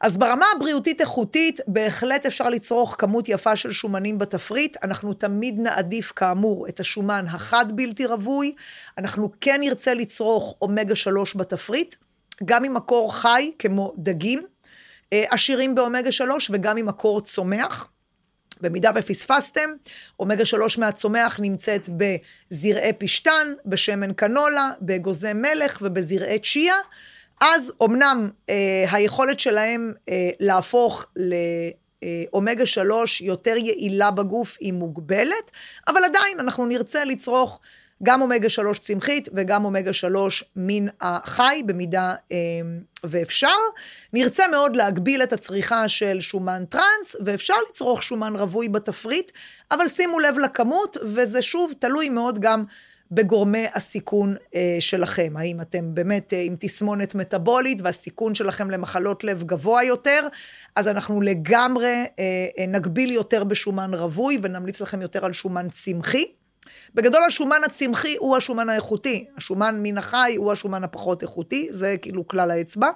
אז 0.00 0.16
ברמה 0.16 0.46
הבריאותית-איכותית, 0.56 1.60
בהחלט 1.66 2.26
אפשר 2.26 2.48
לצרוך 2.48 2.94
כמות 2.98 3.28
יפה 3.28 3.56
של 3.56 3.72
שומנים 3.72 4.18
בתפריט. 4.18 4.76
אנחנו 4.82 5.14
תמיד 5.14 5.58
נעדיף, 5.58 6.12
כאמור, 6.16 6.68
את 6.68 6.80
השומן 6.80 7.24
החד 7.28 7.76
בלתי 7.76 8.06
רווי. 8.06 8.54
אנחנו 8.98 9.30
כן 9.40 9.60
נרצה 9.60 9.94
לצרוך 9.94 10.54
אומגה 10.62 10.94
3 10.94 11.34
בתפריט, 11.34 11.94
גם 12.44 12.62
ממקור 12.62 13.14
חי, 13.14 13.52
כמו 13.58 13.92
דגים, 13.96 14.42
אה, 15.12 15.24
עשירים 15.30 15.74
באומגה 15.74 16.12
3, 16.12 16.50
וגם 16.52 16.76
ממקור 16.76 17.20
צומח. 17.20 17.88
במידה 18.60 18.90
ופספסתם, 18.94 19.70
אומגה 20.20 20.44
3 20.44 20.78
מהצומח 20.78 21.40
נמצאת 21.42 21.88
בזרעי 21.88 22.92
פשטן, 22.92 23.52
בשמן 23.66 24.12
קנולה, 24.12 24.70
באגוזי 24.80 25.32
מלך 25.32 25.78
ובזרעי 25.82 26.38
צ'יה. 26.38 26.74
אז 27.40 27.72
אמנם 27.84 28.30
אה, 28.48 28.84
היכולת 28.90 29.40
שלהם 29.40 29.92
אה, 30.08 30.30
להפוך 30.40 31.06
לאומגה 32.32 32.66
3 32.66 33.20
יותר 33.20 33.56
יעילה 33.56 34.10
בגוף 34.10 34.56
היא 34.60 34.72
מוגבלת, 34.72 35.50
אבל 35.88 36.04
עדיין 36.04 36.40
אנחנו 36.40 36.66
נרצה 36.66 37.04
לצרוך 37.04 37.60
גם 38.02 38.22
אומגה 38.22 38.48
3 38.48 38.78
צמחית 38.78 39.28
וגם 39.34 39.64
אומגה 39.64 39.92
3 39.92 40.44
מן 40.56 40.86
החי 41.00 41.62
במידה 41.66 42.14
אה, 42.32 42.36
ואפשר. 43.04 43.56
נרצה 44.12 44.48
מאוד 44.48 44.76
להגביל 44.76 45.22
את 45.22 45.32
הצריכה 45.32 45.88
של 45.88 46.20
שומן 46.20 46.64
טראנס, 46.64 47.16
ואפשר 47.24 47.54
לצרוך 47.70 48.02
שומן 48.02 48.36
רווי 48.36 48.68
בתפריט, 48.68 49.32
אבל 49.70 49.88
שימו 49.88 50.20
לב 50.20 50.38
לכמות, 50.38 50.96
וזה 51.02 51.42
שוב 51.42 51.72
תלוי 51.78 52.08
מאוד 52.08 52.38
גם 52.40 52.64
בגורמי 53.12 53.66
הסיכון 53.74 54.34
אה, 54.54 54.76
שלכם. 54.80 55.34
האם 55.36 55.60
אתם 55.60 55.94
באמת 55.94 56.32
אה, 56.32 56.42
עם 56.42 56.54
תסמונת 56.60 57.14
מטאבולית 57.14 57.78
והסיכון 57.82 58.34
שלכם 58.34 58.70
למחלות 58.70 59.24
לב 59.24 59.42
גבוה 59.42 59.84
יותר, 59.84 60.28
אז 60.76 60.88
אנחנו 60.88 61.20
לגמרי 61.20 61.86
אה, 61.86 62.46
אה, 62.58 62.66
נגביל 62.68 63.10
יותר 63.10 63.44
בשומן 63.44 63.94
רווי 63.94 64.38
ונמליץ 64.42 64.80
לכם 64.80 65.02
יותר 65.02 65.24
על 65.24 65.32
שומן 65.32 65.68
צמחי. 65.68 66.24
בגדול 66.94 67.22
השומן 67.26 67.60
הצמחי 67.64 68.16
הוא 68.18 68.36
השומן 68.36 68.68
האיכותי, 68.68 69.24
השומן 69.36 69.80
מן 69.82 69.98
החי 69.98 70.34
הוא 70.36 70.52
השומן 70.52 70.84
הפחות 70.84 71.22
איכותי, 71.22 71.68
זה 71.70 71.96
כאילו 72.02 72.28
כלל 72.28 72.50
האצבע. 72.50 72.88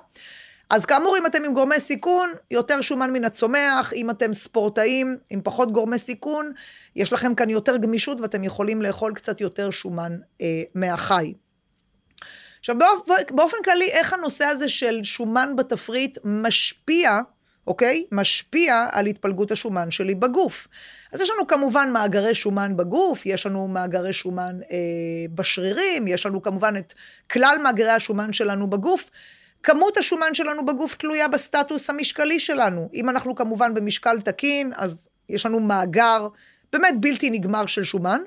אז 0.72 0.84
כאמור, 0.84 1.18
אם 1.18 1.26
אתם 1.26 1.44
עם 1.44 1.54
גורמי 1.54 1.80
סיכון, 1.80 2.32
יותר 2.50 2.80
שומן 2.80 3.12
מן 3.12 3.24
הצומח, 3.24 3.92
אם 3.92 4.10
אתם 4.10 4.32
ספורטאים 4.32 5.16
עם 5.30 5.40
פחות 5.44 5.72
גורמי 5.72 5.98
סיכון, 5.98 6.52
יש 6.96 7.12
לכם 7.12 7.34
כאן 7.34 7.50
יותר 7.50 7.76
גמישות 7.76 8.20
ואתם 8.20 8.44
יכולים 8.44 8.82
לאכול 8.82 9.14
קצת 9.14 9.40
יותר 9.40 9.70
שומן 9.70 10.18
אה, 10.40 10.62
מהחי. 10.74 11.32
עכשיו, 12.58 12.76
באופן 13.30 13.56
כללי, 13.64 13.90
איך 13.90 14.12
הנושא 14.12 14.44
הזה 14.44 14.68
של 14.68 15.00
שומן 15.02 15.56
בתפריט 15.56 16.18
משפיע, 16.24 17.20
אוקיי? 17.66 18.04
משפיע 18.12 18.86
על 18.92 19.06
התפלגות 19.06 19.50
השומן 19.50 19.90
שלי 19.90 20.14
בגוף. 20.14 20.68
אז 21.12 21.20
יש 21.20 21.30
לנו 21.30 21.46
כמובן 21.46 21.90
מאגרי 21.92 22.34
שומן 22.34 22.76
בגוף, 22.76 23.26
יש 23.26 23.46
לנו 23.46 23.68
מאגרי 23.68 24.12
שומן 24.12 24.58
אה, 24.70 24.78
בשרירים, 25.34 26.08
יש 26.08 26.26
לנו 26.26 26.42
כמובן 26.42 26.76
את 26.76 26.94
כלל 27.30 27.56
מאגרי 27.62 27.90
השומן 27.90 28.32
שלנו 28.32 28.70
בגוף. 28.70 29.10
כמות 29.62 29.96
השומן 29.96 30.34
שלנו 30.34 30.64
בגוף 30.64 30.94
תלויה 30.94 31.28
בסטטוס 31.28 31.90
המשקלי 31.90 32.40
שלנו. 32.40 32.88
אם 32.94 33.08
אנחנו 33.08 33.34
כמובן 33.34 33.74
במשקל 33.74 34.20
תקין, 34.20 34.72
אז 34.76 35.08
יש 35.28 35.46
לנו 35.46 35.60
מאגר 35.60 36.28
באמת 36.72 36.94
בלתי 37.00 37.30
נגמר 37.30 37.66
של 37.66 37.84
שומן, 37.84 38.20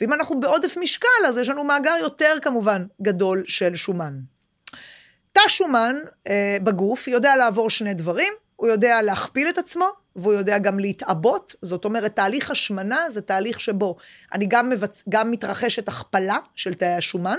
ואם 0.00 0.12
אנחנו 0.12 0.40
בעודף 0.40 0.76
משקל, 0.76 1.26
אז 1.28 1.38
יש 1.38 1.48
לנו 1.48 1.64
מאגר 1.64 1.94
יותר 2.00 2.36
כמובן 2.42 2.86
גדול 3.02 3.44
של 3.46 3.76
שומן. 3.76 4.14
תא 5.32 5.48
שומן 5.48 5.96
אה, 6.28 6.56
בגוף 6.62 7.08
יודע 7.08 7.36
לעבור 7.36 7.70
שני 7.70 7.94
דברים, 7.94 8.32
הוא 8.56 8.68
יודע 8.68 9.02
להכפיל 9.02 9.48
את 9.48 9.58
עצמו, 9.58 9.88
והוא 10.16 10.32
יודע 10.32 10.58
גם 10.58 10.78
להתעבות. 10.78 11.54
זאת 11.62 11.84
אומרת, 11.84 12.16
תהליך 12.16 12.50
השמנה 12.50 13.10
זה 13.10 13.20
תהליך 13.20 13.60
שבו 13.60 13.96
אני 14.32 14.46
גם, 14.48 14.68
מבצ... 14.68 15.04
גם 15.08 15.30
מתרחשת 15.30 15.88
הכפלה 15.88 16.36
של 16.54 16.74
תאי 16.74 16.94
השומן, 16.94 17.38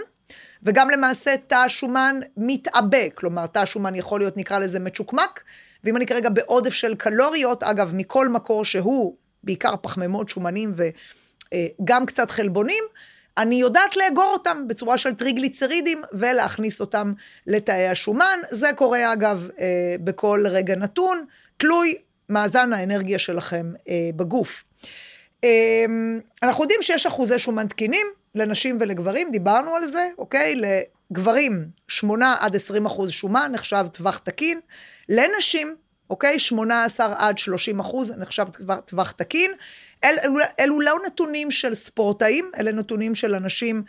וגם 0.64 0.90
למעשה 0.90 1.36
תא 1.48 1.56
השומן 1.56 2.20
מתעבה. 2.38 3.10
כלומר, 3.16 3.48
תא 3.48 3.60
השומן 3.60 3.96
יכול 3.96 4.20
להיות, 4.20 4.38
נקרא 4.38 4.60
לזה, 4.60 4.80
מצ'וקמק, 4.80 5.44
ואם 5.84 5.98
אני 5.98 6.06
כרגע 6.06 6.30
בעודף 6.30 6.74
של 6.74 6.96
קלוריות, 6.96 7.64
אגב, 7.64 7.92
מכל 7.96 8.30
מקור 8.30 8.66
שהוא, 8.66 9.16
בעיקר 9.44 9.76
פחמימות, 9.82 10.30
שומנים 10.30 10.74
וגם 10.76 12.06
קצת 12.06 12.32
חלבונים, 12.32 12.84
אני 13.38 13.56
יודעת 13.56 13.98
לאגור 13.98 14.30
אותם 14.34 14.68
בצורה 14.68 14.98
של 14.98 15.14
טריגליצרידים 15.14 16.02
ולהכניס 16.14 16.82
אותם 16.82 17.14
לתאי 17.48 17.88
השומן. 17.88 18.40
זה 18.50 18.70
קורה 18.76 19.14
אגב 19.14 19.50
אה, 19.60 19.96
בכל 20.04 20.46
רגע 20.48 20.76
נתון, 20.76 21.26
תלוי 21.58 21.98
מאזן 22.30 22.74
האנרגיה 22.74 23.20
שלכם 23.20 23.74
אה, 23.90 24.10
בגוף. 24.16 24.64
אה, 25.44 25.86
אנחנו 26.44 26.64
יודעים 26.64 26.82
שיש 26.82 27.06
אחוזי 27.06 27.40
שומן 27.40 27.68
תקינים 27.68 28.08
לנשים 28.36 28.78
ולגברים, 28.80 29.32
דיברנו 29.32 29.76
על 29.76 29.86
זה, 29.86 30.10
אוקיי? 30.18 30.56
לגברים 30.56 31.68
8 31.88 32.36
עד 32.40 32.56
20 32.56 32.86
אחוז 32.86 33.12
שומן 33.12 33.52
נחשב 33.52 33.86
טווח 33.92 34.18
תקין, 34.18 34.60
לנשים 35.10 35.76
אוקיי? 36.12 36.40
18 36.40 37.16
עד 37.18 37.38
30 37.38 37.80
אחוז 37.80 38.12
נחשב 38.12 38.46
טווח 38.86 39.12
תקין. 39.12 39.52
אל, 40.04 40.16
אלו, 40.24 40.36
אלו 40.60 40.82
לא 40.82 41.00
נתונים 41.06 41.52
של 41.52 41.76
ספורטאים, 41.76 42.52
אלה 42.58 42.72
נתונים 42.72 43.16
של 43.16 43.36
אנשים, 43.36 43.84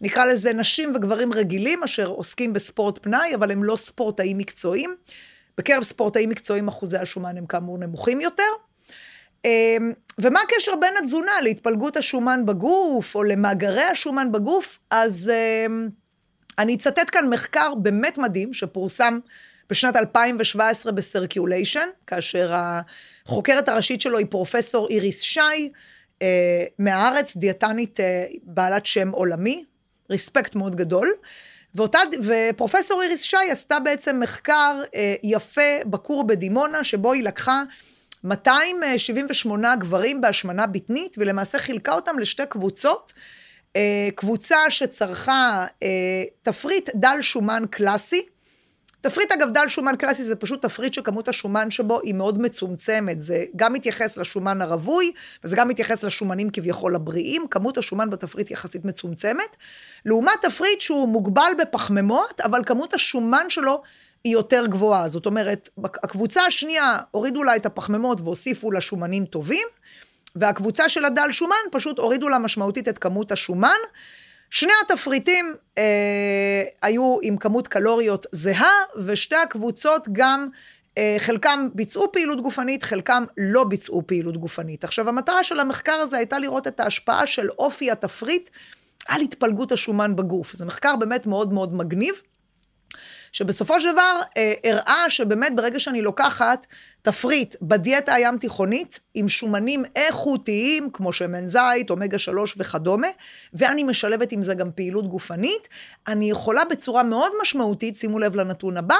נקרא 0.00 0.24
לזה 0.24 0.52
נשים 0.52 0.92
וגברים 0.94 1.32
רגילים, 1.32 1.82
אשר 1.82 2.06
עוסקים 2.06 2.52
בספורט 2.52 2.98
פנאי, 3.02 3.34
אבל 3.34 3.50
הם 3.50 3.64
לא 3.64 3.76
ספורטאים 3.76 4.38
מקצועיים. 4.38 4.96
בקרב 5.58 5.82
ספורטאים 5.82 6.28
מקצועיים 6.28 6.68
אחוזי 6.68 6.98
השומן 6.98 7.36
הם 7.36 7.46
כאמור 7.46 7.78
נמוכים 7.78 8.20
יותר. 8.20 8.42
אמ, 9.44 9.92
ומה 10.18 10.40
הקשר 10.40 10.76
בין 10.80 10.94
התזונה 10.98 11.32
להתפלגות 11.42 11.96
השומן 11.96 12.46
בגוף, 12.46 13.14
או 13.14 13.22
למאגרי 13.22 13.82
השומן 13.82 14.32
בגוף? 14.32 14.78
אז 14.90 15.30
אמ, 15.34 15.88
אני 16.58 16.74
אצטט 16.74 17.10
כאן 17.12 17.30
מחקר 17.30 17.74
באמת 17.74 18.18
מדהים, 18.18 18.54
שפורסם 18.54 19.18
בשנת 19.70 19.96
2017 19.96 20.92
בסרקיוליישן, 20.92 21.88
כאשר 22.06 22.52
החוקרת 22.54 23.68
הראשית 23.68 24.00
שלו 24.00 24.18
היא 24.18 24.26
פרופסור 24.30 24.88
איריס 24.88 25.20
שי, 25.20 25.70
אה, 26.22 26.64
מהארץ, 26.78 27.36
דיאטנית 27.36 28.00
אה, 28.00 28.26
בעלת 28.42 28.86
שם 28.86 29.10
עולמי, 29.10 29.64
ריספקט 30.10 30.54
מאוד 30.54 30.76
גדול. 30.76 31.08
ואותה, 31.74 31.98
ופרופסור 32.22 33.02
איריס 33.02 33.22
שי 33.22 33.50
עשתה 33.50 33.78
בעצם 33.80 34.20
מחקר 34.20 34.82
אה, 34.94 35.14
יפה 35.22 35.84
בכור 35.86 36.26
בדימונה, 36.26 36.84
שבו 36.84 37.12
היא 37.12 37.22
לקחה 37.22 37.62
278 38.24 39.76
גברים 39.76 40.20
בהשמנה 40.20 40.66
בטנית, 40.66 41.16
ולמעשה 41.18 41.58
חילקה 41.58 41.92
אותם 41.92 42.18
לשתי 42.18 42.42
קבוצות. 42.48 43.12
קבוצה 44.14 44.56
שצרכה 44.68 45.66
תפריט 46.42 46.90
דל 46.94 47.18
שומן 47.20 47.64
קלאסי, 47.70 48.26
תפריט 49.00 49.32
אגב 49.32 49.50
דל 49.50 49.68
שומן 49.68 49.96
קלאסי 49.96 50.24
זה 50.24 50.36
פשוט 50.36 50.62
תפריט 50.62 50.94
שכמות 50.94 51.28
השומן 51.28 51.70
שבו 51.70 52.00
היא 52.00 52.14
מאוד 52.14 52.38
מצומצמת. 52.38 53.20
זה 53.20 53.44
גם 53.56 53.72
מתייחס 53.72 54.16
לשומן 54.16 54.62
הרווי, 54.62 55.12
וזה 55.44 55.56
גם 55.56 55.68
מתייחס 55.68 56.04
לשומנים 56.04 56.50
כביכול 56.50 56.94
הבריאים. 56.94 57.46
כמות 57.50 57.78
השומן 57.78 58.10
בתפריט 58.10 58.50
יחסית 58.50 58.84
מצומצמת. 58.84 59.56
לעומת 60.04 60.32
תפריט 60.42 60.80
שהוא 60.80 61.08
מוגבל 61.08 61.52
בפחמימות, 61.58 62.40
אבל 62.40 62.64
כמות 62.64 62.94
השומן 62.94 63.46
שלו 63.48 63.82
היא 64.24 64.32
יותר 64.32 64.66
גבוהה. 64.66 65.08
זאת 65.08 65.26
אומרת, 65.26 65.68
הקבוצה 65.84 66.42
השנייה 66.42 66.98
הורידו 67.10 67.44
לה 67.44 67.56
את 67.56 67.66
הפחמימות 67.66 68.20
והוסיפו 68.20 68.70
לה 68.70 68.80
שומנים 68.80 69.24
טובים, 69.24 69.68
והקבוצה 70.36 70.88
של 70.88 71.04
הדל 71.04 71.32
שומן 71.32 71.56
פשוט 71.72 71.98
הורידו 71.98 72.28
לה 72.28 72.38
משמעותית 72.38 72.88
את 72.88 72.98
כמות 72.98 73.32
השומן. 73.32 73.78
שני 74.50 74.72
התפריטים 74.84 75.54
אה, 75.78 76.62
היו 76.82 77.18
עם 77.22 77.36
כמות 77.36 77.68
קלוריות 77.68 78.26
זהה, 78.32 78.72
ושתי 79.06 79.36
הקבוצות 79.36 80.08
גם, 80.12 80.48
אה, 80.98 81.16
חלקם 81.18 81.68
ביצעו 81.74 82.12
פעילות 82.12 82.42
גופנית, 82.42 82.82
חלקם 82.82 83.24
לא 83.36 83.64
ביצעו 83.64 84.02
פעילות 84.06 84.36
גופנית. 84.36 84.84
עכשיו, 84.84 85.08
המטרה 85.08 85.44
של 85.44 85.60
המחקר 85.60 85.92
הזה 85.92 86.16
הייתה 86.16 86.38
לראות 86.38 86.66
את 86.66 86.80
ההשפעה 86.80 87.26
של 87.26 87.48
אופי 87.58 87.90
התפריט 87.90 88.50
על 89.08 89.20
התפלגות 89.20 89.72
השומן 89.72 90.16
בגוף. 90.16 90.54
זה 90.54 90.64
מחקר 90.64 90.96
באמת 90.96 91.26
מאוד 91.26 91.52
מאוד 91.52 91.74
מגניב. 91.74 92.14
שבסופו 93.34 93.80
של 93.80 93.92
דבר 93.92 94.20
אה, 94.36 94.54
הראה 94.64 95.10
שבאמת 95.10 95.56
ברגע 95.56 95.80
שאני 95.80 96.02
לוקחת 96.02 96.66
תפריט 97.02 97.56
בדיאטה 97.62 98.14
הים 98.14 98.38
תיכונית, 98.38 99.00
עם 99.14 99.28
שומנים 99.28 99.84
איכותיים, 99.96 100.90
כמו 100.92 101.12
שמן 101.12 101.48
זית, 101.48 101.90
אומגה 101.90 102.18
3 102.18 102.54
וכדומה, 102.58 103.08
ואני 103.54 103.84
משלבת 103.84 104.32
עם 104.32 104.42
זה 104.42 104.54
גם 104.54 104.70
פעילות 104.70 105.08
גופנית, 105.08 105.68
אני 106.06 106.30
יכולה 106.30 106.64
בצורה 106.64 107.02
מאוד 107.02 107.32
משמעותית, 107.42 107.96
שימו 107.96 108.18
לב 108.18 108.36
לנתון 108.36 108.76
הבא, 108.76 108.98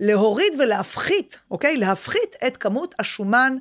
להוריד 0.00 0.52
ולהפחית, 0.58 1.38
אוקיי? 1.50 1.76
להפחית 1.76 2.36
את 2.46 2.56
כמות 2.56 2.94
השומן 2.98 3.56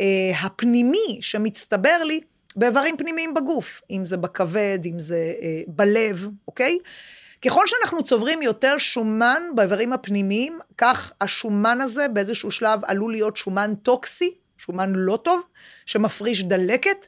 אה, 0.00 0.06
הפנימי 0.42 1.18
שמצטבר 1.20 2.02
לי 2.04 2.20
באיברים 2.56 2.96
פנימיים 2.96 3.34
בגוף, 3.34 3.82
אם 3.90 4.04
זה 4.04 4.16
בכבד, 4.16 4.78
אם 4.84 4.98
זה 4.98 5.32
אה, 5.42 5.60
בלב, 5.66 6.28
אוקיי? 6.48 6.78
ככל 7.44 7.66
שאנחנו 7.66 8.02
צוברים 8.02 8.42
יותר 8.42 8.78
שומן 8.78 9.42
באיברים 9.54 9.92
הפנימיים, 9.92 10.58
כך 10.78 11.12
השומן 11.20 11.80
הזה 11.80 12.08
באיזשהו 12.08 12.50
שלב 12.50 12.80
עלול 12.84 13.12
להיות 13.12 13.36
שומן 13.36 13.74
טוקסי, 13.82 14.34
שומן 14.58 14.92
לא 14.94 15.18
טוב, 15.24 15.40
שמפריש 15.86 16.44
דלקת 16.44 17.06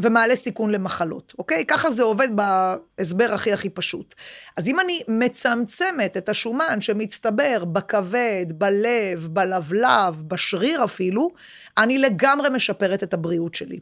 ומעלה 0.00 0.36
סיכון 0.36 0.70
למחלות, 0.70 1.34
אוקיי? 1.38 1.64
ככה 1.66 1.90
זה 1.90 2.02
עובד 2.02 2.28
בהסבר 2.34 3.34
הכי 3.34 3.52
הכי 3.52 3.70
פשוט. 3.70 4.14
אז 4.56 4.68
אם 4.68 4.80
אני 4.80 5.02
מצמצמת 5.08 6.16
את 6.16 6.28
השומן 6.28 6.80
שמצטבר 6.80 7.64
בכבד, 7.64 8.46
בלב, 8.48 9.28
בלבלב, 9.30 10.22
בשריר 10.26 10.84
אפילו, 10.84 11.30
אני 11.78 11.98
לגמרי 11.98 12.48
משפרת 12.50 13.02
את 13.02 13.14
הבריאות 13.14 13.54
שלי. 13.54 13.80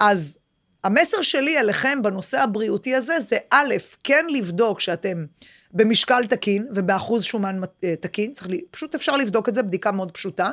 אז 0.00 0.38
המסר 0.84 1.22
שלי 1.22 1.58
אליכם 1.58 2.02
בנושא 2.02 2.40
הבריאותי 2.40 2.94
הזה, 2.94 3.20
זה 3.20 3.36
א', 3.50 3.74
כן 4.04 4.26
לבדוק 4.28 4.80
שאתם 4.80 5.24
במשקל 5.72 6.26
תקין 6.26 6.66
ובאחוז 6.74 7.24
שומן 7.24 7.60
אה, 7.84 7.94
תקין, 8.00 8.32
צריך 8.32 8.46
לי, 8.46 8.60
פשוט 8.70 8.94
אפשר 8.94 9.16
לבדוק 9.16 9.48
את 9.48 9.54
זה, 9.54 9.62
בדיקה 9.62 9.92
מאוד 9.92 10.10
פשוטה. 10.10 10.50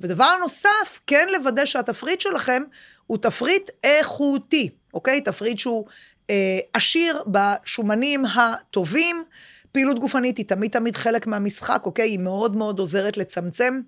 ודבר 0.00 0.36
נוסף, 0.40 1.00
כן 1.06 1.28
לוודא 1.32 1.64
שהתפריט 1.64 2.20
שלכם 2.20 2.62
הוא 3.06 3.18
תפריט 3.18 3.70
איכותי, 3.84 4.70
אוקיי? 4.94 5.20
תפריט 5.20 5.58
שהוא 5.58 5.86
אה, 6.30 6.58
עשיר 6.72 7.24
בשומנים 7.26 8.24
הטובים. 8.26 9.24
פעילות 9.72 9.98
גופנית 9.98 10.38
היא 10.38 10.46
תמיד 10.46 10.70
תמיד 10.70 10.96
חלק 10.96 11.26
מהמשחק, 11.26 11.82
אוקיי? 11.84 12.08
היא 12.08 12.18
מאוד 12.18 12.56
מאוד 12.56 12.78
עוזרת 12.78 13.16
לצמצם 13.16 13.80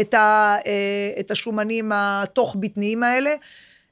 את, 0.00 0.14
ה, 0.14 0.56
אה, 0.66 1.20
את 1.20 1.30
השומנים 1.30 1.92
התוך-בטניים 1.94 3.02
האלה. 3.02 3.34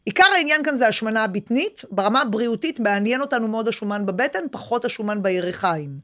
עיקר 0.06 0.24
העניין 0.34 0.64
כאן 0.64 0.76
זה 0.76 0.88
השמנה 0.88 1.24
הבטנית, 1.24 1.84
ברמה 1.90 2.20
הבריאותית 2.20 2.80
מעניין 2.80 3.20
אותנו 3.20 3.48
מאוד 3.48 3.68
השומן 3.68 4.06
בבטן, 4.06 4.44
פחות 4.50 4.84
השומן 4.84 5.22
בירכיים. 5.22 5.98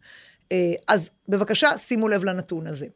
אה, 0.52 0.56
אז 0.88 1.10
בבקשה, 1.28 1.76
שימו 1.76 2.08
לב 2.08 2.24
לנתון 2.24 2.66
הזה. 2.66 2.86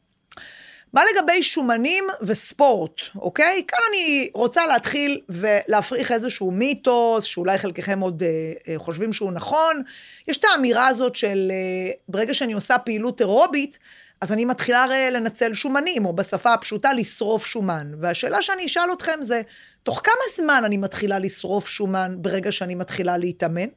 מה 0.93 1.03
לגבי 1.13 1.43
שומנים 1.43 2.05
וספורט, 2.23 3.01
אוקיי? 3.17 3.63
כאן 3.69 3.79
אני 3.91 4.31
רוצה 4.35 4.67
להתחיל 4.67 5.21
ולהפריך 5.29 6.13
איזשהו 6.13 6.51
מיתוס, 6.51 7.25
שאולי 7.25 7.59
חלקכם 7.59 8.01
עוד 8.01 8.23
אה, 8.23 8.29
אה, 8.69 8.79
חושבים 8.79 9.13
שהוא 9.13 9.33
נכון. 9.33 9.83
יש 10.29 10.37
את 10.37 10.45
האמירה 10.45 10.89
הזאת 10.89 11.17
של 11.17 11.51
אה, 11.51 11.93
ברגע 12.09 12.35
שאני 12.35 12.53
עושה 12.53 12.79
פעילות 12.79 13.21
אירובית, 13.21 13.79
אז 14.21 14.33
אני 14.33 14.45
מתחילה 14.45 14.85
הרי 14.85 15.11
לנצל 15.11 15.55
שומנים, 15.55 16.05
או 16.05 16.13
בשפה 16.13 16.53
הפשוטה, 16.53 16.93
לשרוף 16.93 17.47
שומן. 17.47 17.93
והשאלה 18.01 18.43
שאני 18.43 18.67
אשאל 18.67 18.93
אתכם 18.93 19.23
זה, 19.23 19.43
תוך 19.83 20.01
כמה 20.05 20.15
זמן 20.37 20.63
אני 20.65 20.77
מתחילה 20.77 21.19
לשרוף 21.19 21.69
שומן 21.69 22.17
ברגע 22.19 22.53
שאני 22.53 22.75
מתחילה 22.75 23.17
להתאמן? 23.17 23.69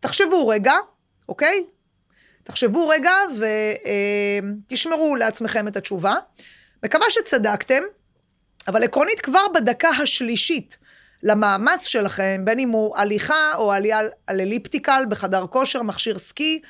תחשבו 0.00 0.48
רגע, 0.48 0.74
אוקיי? 1.28 1.64
תחשבו 2.44 2.88
רגע 2.88 3.12
ותשמרו 4.66 5.16
לעצמכם 5.16 5.68
את 5.68 5.76
התשובה. 5.76 6.14
מקווה 6.84 7.06
שצדקתם, 7.10 7.82
אבל 8.68 8.84
עקרונית 8.84 9.20
כבר 9.20 9.48
בדקה 9.54 9.88
השלישית 9.88 10.78
למאמץ 11.22 11.84
שלכם, 11.84 12.42
בין 12.44 12.58
אם 12.58 12.68
הוא 12.68 12.96
הליכה 12.96 13.54
או 13.54 13.72
עלייה 13.72 13.98
על 14.26 14.40
אליפטיקל 14.40 15.04
בחדר 15.08 15.46
כושר, 15.46 15.82
מכשיר 15.82 16.18
סקי, 16.18 16.60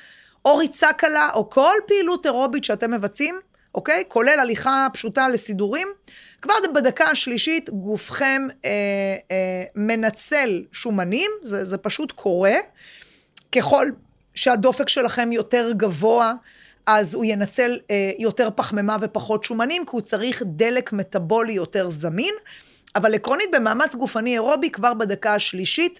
או 0.45 0.57
ריצה 0.57 0.93
קלה, 0.93 1.29
או 1.33 1.49
כל 1.49 1.75
פעילות 1.87 2.25
אירובית 2.25 2.63
שאתם 2.63 2.91
מבצעים, 2.91 3.39
אוקיי? 3.75 4.03
כולל 4.07 4.39
הליכה 4.39 4.87
פשוטה 4.93 5.29
לסידורים. 5.29 5.87
כבר 6.41 6.53
בדקה 6.75 7.05
השלישית 7.05 7.69
גופכם 7.69 8.47
אה, 8.65 8.69
אה, 9.31 9.63
מנצל 9.75 10.63
שומנים, 10.71 11.31
זה, 11.41 11.65
זה 11.65 11.77
פשוט 11.77 12.11
קורה. 12.11 12.55
ככל 13.51 13.87
שהדופק 14.35 14.89
שלכם 14.89 15.31
יותר 15.31 15.71
גבוה, 15.71 16.33
אז 16.87 17.13
הוא 17.13 17.25
ינצל 17.25 17.79
אה, 17.91 18.11
יותר 18.19 18.49
פחמימה 18.55 18.97
ופחות 19.01 19.43
שומנים, 19.43 19.85
כי 19.85 19.91
הוא 19.91 20.01
צריך 20.01 20.43
דלק 20.45 20.93
מטאבולי 20.93 21.53
יותר 21.53 21.89
זמין. 21.89 22.33
אבל 22.95 23.15
עקרונית, 23.15 23.49
במאמץ 23.53 23.95
גופני 23.95 24.33
אירובי, 24.33 24.69
כבר 24.69 24.93
בדקה 24.93 25.35
השלישית, 25.35 25.99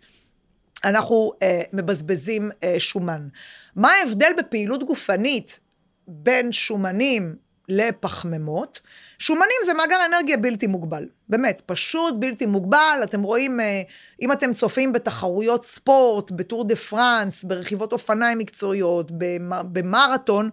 אנחנו 0.85 1.31
אה, 1.41 1.61
מבזבזים 1.73 2.51
אה, 2.63 2.75
שומן. 2.79 3.27
מה 3.75 3.91
ההבדל 3.91 4.31
בפעילות 4.37 4.83
גופנית 4.83 5.59
בין 6.07 6.51
שומנים 6.51 7.35
לפחמימות? 7.69 8.81
שומנים 9.19 9.57
זה 9.65 9.73
מאגר 9.73 10.05
אנרגיה 10.05 10.37
בלתי 10.37 10.67
מוגבל. 10.67 11.05
באמת, 11.29 11.61
פשוט 11.65 12.13
בלתי 12.19 12.45
מוגבל. 12.45 13.01
אתם 13.03 13.21
רואים, 13.21 13.59
אה, 13.59 13.81
אם 14.21 14.31
אתם 14.31 14.53
צופים 14.53 14.93
בתחרויות 14.93 15.65
ספורט, 15.65 16.31
בטור 16.31 16.67
דה 16.67 16.75
פרנס, 16.75 17.43
ברכיבות 17.43 17.93
אופניים 17.93 18.37
מקצועיות, 18.37 19.11
במרתון, 19.47 20.49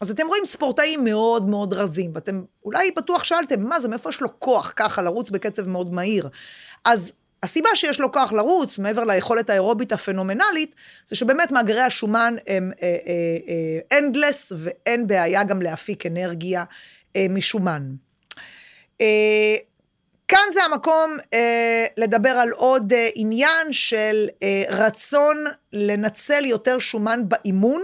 אז 0.00 0.10
אתם 0.10 0.26
רואים 0.26 0.44
ספורטאים 0.44 1.04
מאוד 1.04 1.48
מאוד 1.48 1.74
רזים, 1.74 2.10
ואתם 2.14 2.42
אולי 2.64 2.90
בטוח 2.90 3.24
שאלתם, 3.24 3.62
מה 3.62 3.80
זה, 3.80 3.88
מאיפה 3.88 4.10
יש 4.10 4.20
לו 4.20 4.40
כוח 4.40 4.72
ככה 4.76 5.02
לרוץ 5.02 5.30
בקצב 5.30 5.68
מאוד 5.68 5.92
מהיר? 5.92 6.28
אז 6.84 7.12
הסיבה 7.42 7.68
שיש 7.74 8.00
לו 8.00 8.12
כוח 8.12 8.32
לרוץ, 8.32 8.78
מעבר 8.78 9.04
ליכולת 9.04 9.50
האירובית 9.50 9.92
הפנומנלית, 9.92 10.74
זה 11.06 11.16
שבאמת 11.16 11.50
מאגרי 11.50 11.80
השומן 11.80 12.34
הם 12.46 12.72
endless, 13.92 14.52
אה, 14.52 14.56
אה, 14.56 14.62
אה, 14.62 14.72
ואין 14.86 15.06
בעיה 15.06 15.44
גם 15.44 15.62
להפיק 15.62 16.06
אנרגיה 16.06 16.64
משומן. 17.30 17.82
כאן 20.28 20.52
זה 20.52 20.64
המקום 20.64 21.16
אה, 21.34 21.86
לדבר 21.96 22.30
על 22.30 22.50
עוד 22.50 22.92
אה, 22.92 23.08
עניין 23.14 23.72
של 23.72 24.28
אה, 24.42 24.62
רצון 24.70 25.44
לנצל 25.72 26.44
יותר 26.44 26.78
שומן 26.78 27.20
באימון. 27.28 27.82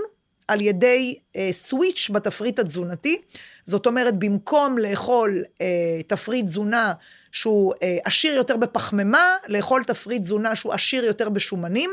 על 0.48 0.60
ידי 0.60 1.18
אה, 1.36 1.48
switch 1.52 2.10
בתפריט 2.12 2.58
התזונתי. 2.58 3.22
זאת 3.64 3.86
אומרת, 3.86 4.16
במקום 4.16 4.78
לאכול 4.78 5.44
אה, 5.60 6.00
תפריט 6.06 6.46
תזונה 6.46 6.92
שהוא 7.36 7.74
אה, 7.82 7.98
עשיר 8.04 8.34
יותר 8.34 8.56
בפחמימה, 8.56 9.36
לאכול 9.48 9.84
תפריט 9.84 10.22
תזונה 10.22 10.56
שהוא 10.56 10.72
עשיר 10.72 11.04
יותר 11.04 11.28
בשומנים. 11.28 11.90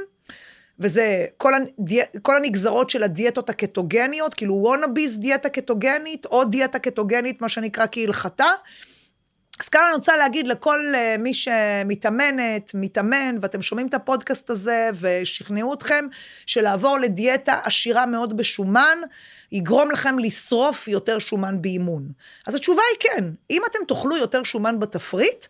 וזה 0.79 1.25
כל, 1.37 1.53
הדי... 1.53 1.99
כל 2.21 2.37
הנגזרות 2.37 2.89
של 2.89 3.03
הדיאטות 3.03 3.49
הקטוגניות, 3.49 4.33
כאילו 4.33 4.53
וונאביס 4.53 5.15
דיאטה 5.15 5.49
קטוגנית, 5.49 6.25
או 6.25 6.45
דיאטה 6.45 6.79
קטוגנית, 6.79 7.41
מה 7.41 7.49
שנקרא 7.49 7.85
כהלכתה. 7.91 8.45
אז 9.59 9.69
כאן 9.69 9.81
אני 9.87 9.95
רוצה 9.95 10.17
להגיד 10.17 10.47
לכל 10.47 10.79
uh, 10.93 11.21
מי 11.21 11.33
שמתאמנת, 11.33 12.71
מתאמן, 12.73 13.35
ואתם 13.41 13.61
שומעים 13.61 13.87
את 13.87 13.93
הפודקאסט 13.93 14.49
הזה 14.49 14.89
ושכנעו 14.99 15.73
אתכם 15.73 16.05
שלעבור 16.45 16.99
לדיאטה 16.99 17.59
עשירה 17.63 18.05
מאוד 18.05 18.37
בשומן, 18.37 18.97
יגרום 19.51 19.91
לכם 19.91 20.19
לשרוף 20.19 20.87
יותר 20.87 21.19
שומן 21.19 21.61
באימון. 21.61 22.07
אז 22.47 22.55
התשובה 22.55 22.81
היא 22.91 22.99
כן, 22.99 23.23
אם 23.49 23.61
אתם 23.71 23.79
תאכלו 23.87 24.17
יותר 24.17 24.43
שומן 24.43 24.79
בתפריט, 24.79 25.45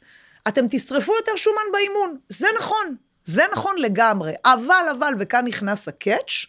אתם 0.47 0.65
תשרפו 0.69 1.15
יותר 1.15 1.35
שומן 1.35 1.71
באימון. 1.73 2.17
זה 2.29 2.47
נכון, 2.57 2.95
זה 3.23 3.43
נכון 3.51 3.75
לגמרי. 3.77 4.33
אבל, 4.45 4.85
אבל, 4.91 5.13
וכאן 5.19 5.45
נכנס 5.45 5.87
הקאץ', 5.87 6.45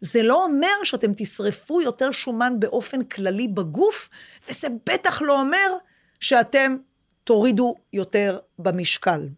זה 0.00 0.22
לא 0.22 0.44
אומר 0.44 0.84
שאתם 0.84 1.12
תשרפו 1.16 1.80
יותר 1.80 2.10
שומן 2.10 2.60
באופן 2.60 3.02
כללי 3.02 3.48
בגוף, 3.48 4.08
וזה 4.48 4.68
בטח 4.86 5.22
לא 5.22 5.40
אומר 5.40 5.76
שאתם 6.20 6.76
תורידו 7.24 7.74
יותר 7.92 8.38
במשקל. 8.58 9.28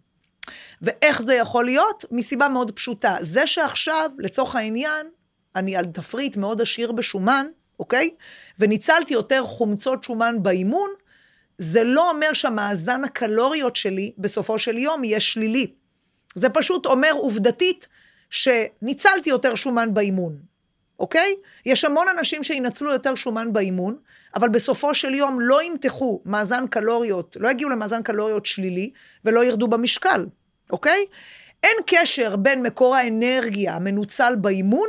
ואיך 0.83 1.23
זה 1.23 1.35
יכול 1.35 1.64
להיות? 1.64 2.05
מסיבה 2.11 2.49
מאוד 2.49 2.70
פשוטה. 2.70 3.16
זה 3.20 3.47
שעכשיו, 3.47 4.11
לצורך 4.18 4.57
העניין, 4.57 5.07
אני 5.57 5.77
על 5.77 5.85
תפריט 5.85 6.37
מאוד 6.37 6.61
עשיר 6.61 6.92
בשומן, 6.92 7.47
אוקיי? 7.81 8.11
וניצלתי 8.59 9.14
יותר 9.14 9.42
חומצות 9.42 10.05
שומן 10.05 10.42
באימון, 10.42 10.90
זה 11.59 11.85
לא 11.85 12.11
אומר 12.11 12.33
שהמאזן 12.33 13.05
הקלוריות 13.05 13.77
שלי 13.77 14.12
בסופו 14.18 14.59
של 14.59 14.79
יום 14.79 15.05
יהיה 15.05 15.20
שלילי. 15.20 15.73
זה 16.35 16.49
פשוט 16.49 16.87
אומר 16.87 17.11
עובדתית 17.12 17.88
שניצלתי 18.31 19.31
יותר 19.31 19.55
שומן 19.55 19.94
באימון, 19.94 20.38
אוקיי? 20.98 21.35
יש 21.66 21.85
המון 21.85 22.07
אנשים 22.18 22.42
שינצלו 22.42 22.92
יותר 22.92 23.14
שומן 23.14 23.52
באימון, 23.52 23.96
אבל 24.37 24.48
בסופו 24.48 24.94
של 24.94 25.14
יום 25.14 25.40
לא 25.40 25.62
ימתחו 25.62 26.22
מאזן 26.24 26.66
קלוריות, 26.66 27.37
לא 27.40 27.50
יגיעו 27.50 27.70
למאזן 27.70 28.02
קלוריות 28.02 28.46
שלילי 28.46 28.90
ולא 29.24 29.44
ירדו 29.44 29.68
במשקל, 29.68 30.26
אוקיי? 30.70 31.07
אין 31.62 31.76
קשר 31.87 32.37
בין 32.37 32.62
מקור 32.62 32.96
האנרגיה 32.96 33.74
המנוצל 33.74 34.35
באימון, 34.37 34.88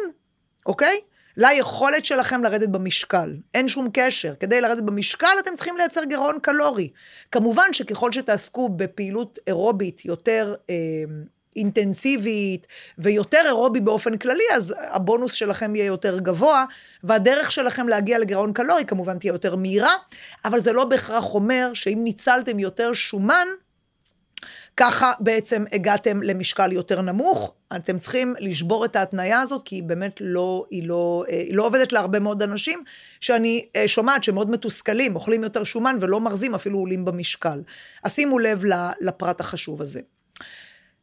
אוקיי? 0.65 0.99
ליכולת 1.37 2.05
שלכם 2.05 2.43
לרדת 2.43 2.69
במשקל. 2.69 3.35
אין 3.53 3.67
שום 3.67 3.89
קשר. 3.93 4.33
כדי 4.39 4.61
לרדת 4.61 4.83
במשקל 4.83 5.27
אתם 5.39 5.55
צריכים 5.55 5.77
לייצר 5.77 6.03
גירעון 6.03 6.39
קלורי. 6.41 6.89
כמובן 7.31 7.67
שככל 7.71 8.11
שתעסקו 8.11 8.69
בפעילות 8.69 9.39
אירובית 9.47 10.05
יותר 10.05 10.55
אה, 10.69 10.75
אינטנסיבית 11.55 12.67
ויותר 12.97 13.41
אירובי 13.45 13.79
באופן 13.79 14.17
כללי, 14.17 14.43
אז 14.53 14.75
הבונוס 14.77 15.33
שלכם 15.33 15.75
יהיה 15.75 15.85
יותר 15.85 16.19
גבוה, 16.19 16.65
והדרך 17.03 17.51
שלכם 17.51 17.87
להגיע 17.87 18.19
לגירעון 18.19 18.53
קלורי 18.53 18.85
כמובן 18.85 19.19
תהיה 19.19 19.31
יותר 19.31 19.55
מהירה, 19.55 19.93
אבל 20.45 20.59
זה 20.59 20.73
לא 20.73 20.85
בהכרח 20.85 21.33
אומר 21.33 21.71
שאם 21.73 21.99
ניצלתם 22.03 22.59
יותר 22.59 22.93
שומן, 22.93 23.47
ככה 24.77 25.11
בעצם 25.19 25.63
הגעתם 25.71 26.23
למשקל 26.23 26.71
יותר 26.71 27.01
נמוך. 27.01 27.53
אתם 27.75 27.97
צריכים 27.97 28.33
לשבור 28.39 28.85
את 28.85 28.95
ההתניה 28.95 29.41
הזאת, 29.41 29.61
כי 29.65 29.75
היא 29.75 29.83
באמת 29.83 30.17
לא, 30.21 30.65
היא 30.71 30.87
לא, 30.87 31.23
אה, 31.29 31.35
היא 31.35 31.55
לא 31.55 31.65
עובדת 31.65 31.93
להרבה 31.93 32.19
מאוד 32.19 32.43
אנשים, 32.43 32.83
שאני 33.21 33.65
אה, 33.75 33.87
שומעת 33.87 34.23
שמאוד 34.23 34.51
מתוסכלים, 34.51 35.15
אוכלים 35.15 35.43
יותר 35.43 35.63
שומן 35.63 35.97
ולא 36.01 36.21
מרזים, 36.21 36.55
אפילו 36.55 36.79
עולים 36.79 37.05
במשקל. 37.05 37.61
אז 38.03 38.13
שימו 38.13 38.39
לב 38.39 38.63
לפרט 39.01 39.39
החשוב 39.39 39.81
הזה. 39.81 40.01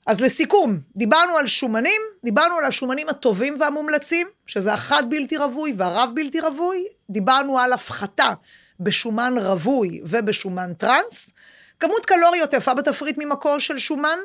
אז 0.07 0.21
לסיכום, 0.21 0.81
דיברנו 0.97 1.37
על 1.37 1.47
שומנים, 1.47 2.01
דיברנו 2.25 2.55
על 2.55 2.65
השומנים 2.65 3.09
הטובים 3.09 3.57
והמומלצים, 3.61 4.29
שזה 4.47 4.73
החד 4.73 5.03
בלתי 5.11 5.37
רווי 5.37 5.75
והרב 5.77 6.11
בלתי 6.15 6.41
רווי, 6.41 6.85
דיברנו 7.11 7.59
על 7.59 7.73
הפחתה 7.73 8.33
בשומן 8.81 9.35
רווי 9.39 10.01
ובשומן 10.05 10.75
טראנס, 10.75 11.31
כמות 11.81 12.07
קלוריות 12.07 12.53
יפה 12.53 12.75
בתפריט 12.75 13.19
ממקור 13.19 13.59
של 13.59 13.79
שומן, 13.79 14.19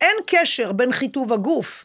אין 0.00 0.16
קשר 0.26 0.72
בין 0.72 0.92
חיטוב 0.92 1.32
הגוף, 1.32 1.84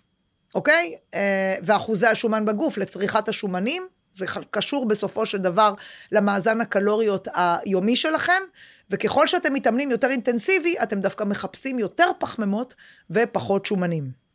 אוקיי? 0.56 0.96
אה, 1.14 1.56
ואחוזי 1.64 2.08
השומן 2.08 2.46
בגוף 2.46 2.78
לצריכת 2.78 3.30
השומנים, 3.30 3.88
זה 4.14 4.26
קשור 4.52 4.88
בסופו 4.88 5.26
של 5.26 5.38
דבר 5.38 5.74
למאזן 6.12 6.62
הקלוריות 6.62 7.28
היומי 7.36 7.96
שלכם, 7.96 8.42
וככל 8.90 9.28
שאתם 9.28 9.54
מתאמנים 9.54 9.92
יותר 9.92 10.10
אינטנסיבי, 10.10 10.76
אתם 10.84 11.00
דווקא 11.00 11.24
מחפשים 11.24 11.80
יותר 11.80 12.12
פחמימות 12.20 12.76
ופחות 13.10 13.66
שומנים. 13.66 14.28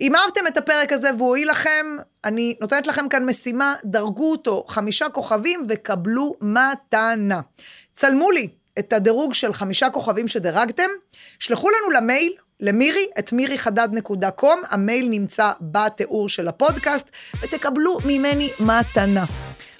אם 0.00 0.14
אהבתם 0.16 0.46
את 0.48 0.56
הפרק 0.56 0.92
הזה 0.92 1.10
והוא 1.14 1.28
הועיל 1.28 1.50
לכם, 1.50 1.86
אני 2.24 2.56
נותנת 2.60 2.86
לכם 2.86 3.08
כאן 3.08 3.24
משימה, 3.24 3.74
דרגו 3.84 4.30
אותו 4.30 4.64
חמישה 4.68 5.08
כוכבים 5.08 5.64
וקבלו 5.68 6.34
מתנה. 6.40 7.40
צלמו 7.92 8.30
לי 8.30 8.48
את 8.78 8.92
הדירוג 8.92 9.34
של 9.34 9.52
חמישה 9.52 9.90
כוכבים 9.90 10.28
שדירגתם, 10.28 10.90
שלחו 11.38 11.68
לנו 11.70 11.90
למייל, 11.90 12.32
למירי, 12.60 13.06
את 13.18 13.32
מיריחדד.קום, 13.32 14.62
המייל 14.70 15.08
נמצא 15.08 15.50
בתיאור 15.60 16.28
של 16.28 16.48
הפודקאסט, 16.48 17.10
ותקבלו 17.40 17.98
ממני 18.04 18.50
מתנה. 18.60 19.24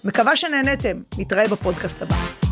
מקווה 0.05 0.37
שנהנתם, 0.37 1.03
נתראה 1.19 1.49
בפודקאסט 1.49 2.03
הבא. 2.03 2.48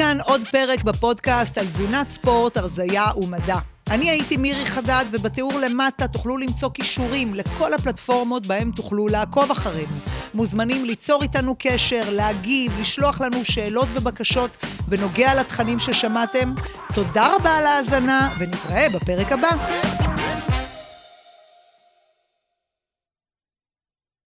כאן 0.00 0.18
עוד 0.24 0.40
פרק 0.50 0.82
בפודקאסט 0.82 1.58
על 1.58 1.66
תזונת 1.66 2.08
ספורט, 2.08 2.56
הרזייה 2.56 3.04
ומדע. 3.16 3.56
אני 3.90 4.10
הייתי 4.10 4.36
מירי 4.36 4.66
חדד, 4.66 5.04
ובתיאור 5.12 5.52
למטה 5.52 6.08
תוכלו 6.08 6.38
למצוא 6.38 6.70
כישורים 6.74 7.34
לכל 7.34 7.74
הפלטפורמות 7.74 8.46
בהם 8.46 8.70
תוכלו 8.70 9.08
לעקוב 9.08 9.50
אחרינו. 9.50 9.96
מוזמנים 10.34 10.84
ליצור 10.84 11.22
איתנו 11.22 11.54
קשר, 11.58 12.02
להגיב, 12.10 12.80
לשלוח 12.80 13.20
לנו 13.20 13.44
שאלות 13.44 13.88
ובקשות 13.92 14.56
בנוגע 14.88 15.34
לתכנים 15.34 15.78
ששמעתם. 15.78 16.54
תודה 16.94 17.34
רבה 17.34 17.56
על 17.56 17.66
ההאזנה, 17.66 18.28
ונתראה 18.38 18.86
בפרק 18.88 19.32
הבא. 19.32 20.09